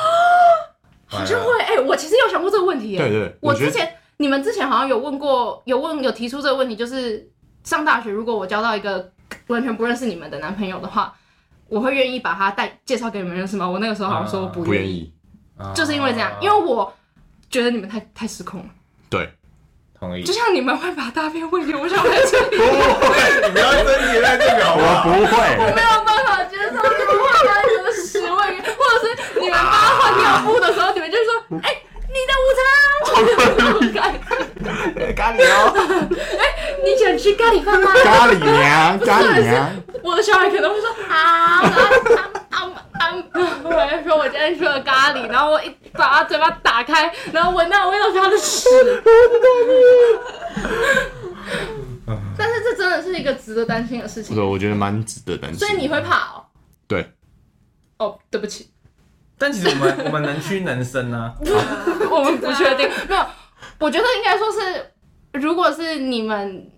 [1.07, 2.99] 好像会，哎、我其实有想过这个问题耶。
[2.99, 3.35] 对对。
[3.41, 7.31] 我之前你们之前好像有问过，有问有提出这个问题，就是
[7.64, 9.11] 上大学如果我交到一个
[9.49, 11.14] 完全不认识你们的男朋友的话，
[11.68, 13.68] 我会愿意把他带介绍给你们认识吗？
[13.68, 15.12] 我那个时候好像说不愿意，
[15.57, 16.93] 不愿意，就是因为这样，因为我
[17.51, 18.66] 觉得你们太太失控了，
[19.09, 19.29] 对，
[19.99, 20.22] 同意。
[20.22, 20.33] 就。
[20.33, 31.74] 像你们会把大便喂给我小孩子，你不要真你在这表我不会，我没有办法接受你们把小孩子的屎喂给，或者是你们帮他换尿布的时候，你们就说，哎、
[32.09, 32.61] 你的午餐，
[33.57, 33.99] 这种感
[34.95, 36.09] 觉咖喱哦，
[36.85, 37.91] 你想吃咖喱饭吗？
[38.03, 39.70] 咖喱娘，咖喱娘，
[40.03, 41.70] 我的小孩可能会说啊，啊
[42.51, 42.59] 啊
[42.93, 43.14] 啊！
[43.64, 48.68] 我还说我今天吃了咖喱，然后我一把他嘴巴打开，然后闻到味道是他的屎。
[52.37, 55.59] 但是这真的是一个值得担心的事情对，，我觉得蛮值得担心。
[55.59, 56.45] 所以你会怕哦？
[56.87, 57.12] 对，
[57.99, 58.70] 哦，对不起，
[59.37, 61.35] 但其实我们我们能屈能伸啊。
[62.11, 63.26] 我们不确定，没有，
[63.79, 64.93] 我觉得应该说是，
[65.33, 66.70] 如果是你们。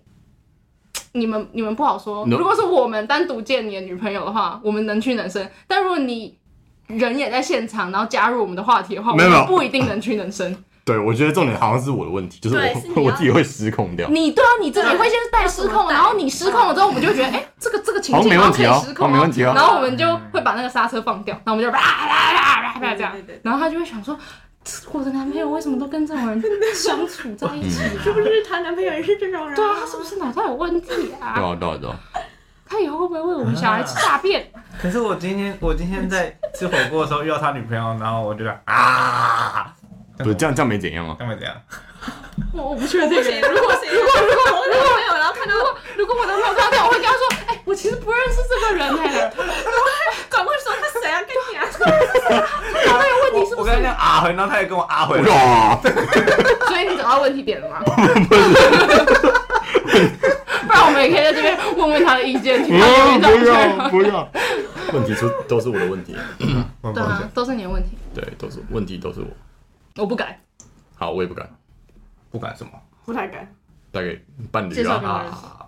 [1.13, 2.25] 你们你们不好说。
[2.25, 5.49] No 如果是我们单独见你的女朋友的话，我们能屈能伸。
[5.67, 6.37] 但如果你
[6.87, 10.63] 人也在现场，然后加入我们的话题的话，没有我们不一定能屈能伸。
[10.83, 14.09] 对，我觉得重点好像是我的问题，就是我是我自己会失控掉。
[14.09, 24.17] 你对啊，你自己会先带失控，然后你失控了之后，我们就觉得，哎、这个这个情好像境好像可没问题哦以失控、好没问题哦然后我们就会把那个刹车放掉，然后我们就啪啪啪啪啪这样然后他就会想说，
[24.91, 26.41] 我的男朋友为什么都跟这种人
[26.75, 27.89] 相处在一起、啊？
[28.03, 29.55] 是不是她男朋友也是这种人？
[29.55, 31.27] 对啊，他是不是脑袋有问题对啊？
[31.35, 31.99] 啊，对啊，对啊。
[32.69, 34.49] 他以后会不会为我们小孩吃大便？
[34.81, 39.73] 可是我今天我今天在吃火锅的时候遇到他女朋友，然后我就啊，
[40.17, 41.15] 不是这样，这样没怎样吗？
[41.19, 41.55] 这样没怎样？
[42.53, 43.41] 我我不确定不行，耶。
[43.41, 45.53] 如果如果如果我男朋友，然后看到
[45.97, 49.33] 如果我男朋友看到我会跟他说，哎、我其实不认识这个人哎、
[50.29, 51.19] 转过去说他谁啊？
[51.21, 51.65] 跟你啊？
[52.85, 55.23] 他那个问题我跟他讲啊回，然后他也跟我啊回来。
[55.29, 55.79] 哇，
[56.67, 57.79] 所以你找到问题点了吗？
[57.85, 57.93] 不
[60.73, 64.27] 然我们也可以在这边问问他的意见，听不他要不要不要，
[64.93, 69.27] 问题出都是我的问题，对啊，都是你的问题，对，都是问题都是我。
[70.01, 70.39] 我不改。
[70.95, 71.47] 好，我也不敢，
[72.31, 72.71] 不敢什么？
[73.05, 73.47] 不太敢。
[73.91, 74.17] 大概
[74.51, 75.67] 伴侣介绍给我认识啊，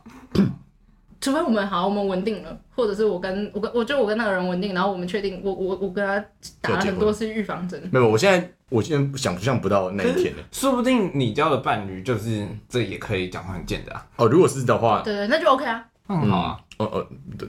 [1.23, 6.21] 除非我们好，我们稳定了，或者是我跟我跟我就我跟那个人稳定，然后我们确定我我我跟他
[6.59, 7.81] 打了很多次预防针。
[7.93, 10.43] 没有，我现在我现在想象不到那一天呢。
[10.51, 14.05] 说不定你交的伴侣就是这也可以讲话很贱的啊。
[14.17, 15.85] 哦，如果是的话，对对，那就 OK 啊。
[16.05, 16.59] 很好啊。
[16.79, 17.07] 哦哦，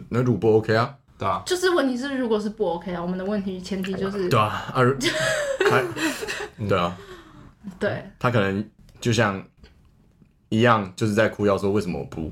[0.09, 0.95] 那如果不 OK 啊？
[1.19, 1.43] 对啊。
[1.45, 4.75] 就是问题是，如果是不 OK 啊，我们的问题前提就是对啊啊，
[5.69, 5.83] 他
[6.69, 6.97] 对啊，
[7.81, 8.65] 对，他可能
[9.01, 9.45] 就像
[10.49, 12.31] 一样，就是在哭，要说为什么我不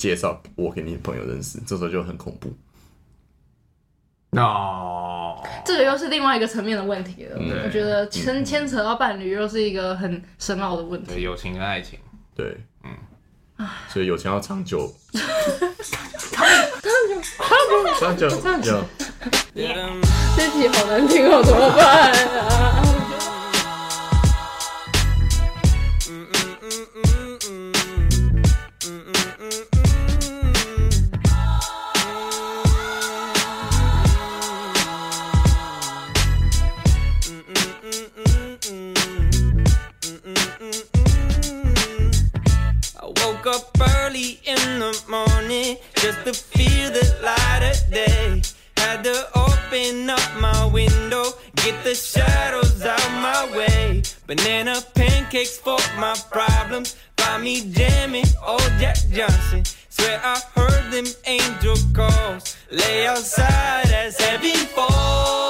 [0.00, 2.50] 介绍我给你朋友认识，这时候就很恐怖。
[4.30, 7.36] No，这个又是另外一个层面的问题了。
[7.38, 11.12] 嗯、我觉得牵牵扯到伴侣，又是一个很深奥的问题。
[11.12, 11.98] 对，友情跟爱情。
[12.34, 14.90] 对，嗯，所以友情要长久。
[17.98, 18.82] 长久，长久，长久。
[20.34, 22.99] 这题好难听哦，怎么办啊
[43.50, 48.42] up early in the morning just to feel the light of day.
[48.76, 51.24] Had to open up my window,
[51.56, 54.02] get the shadows out my way.
[54.26, 56.96] Banana pancakes for my problems.
[57.16, 59.64] Buy me jamming, old Jack Johnson.
[59.88, 62.56] Swear I heard them angel calls.
[62.70, 65.49] Lay outside as heaven falls.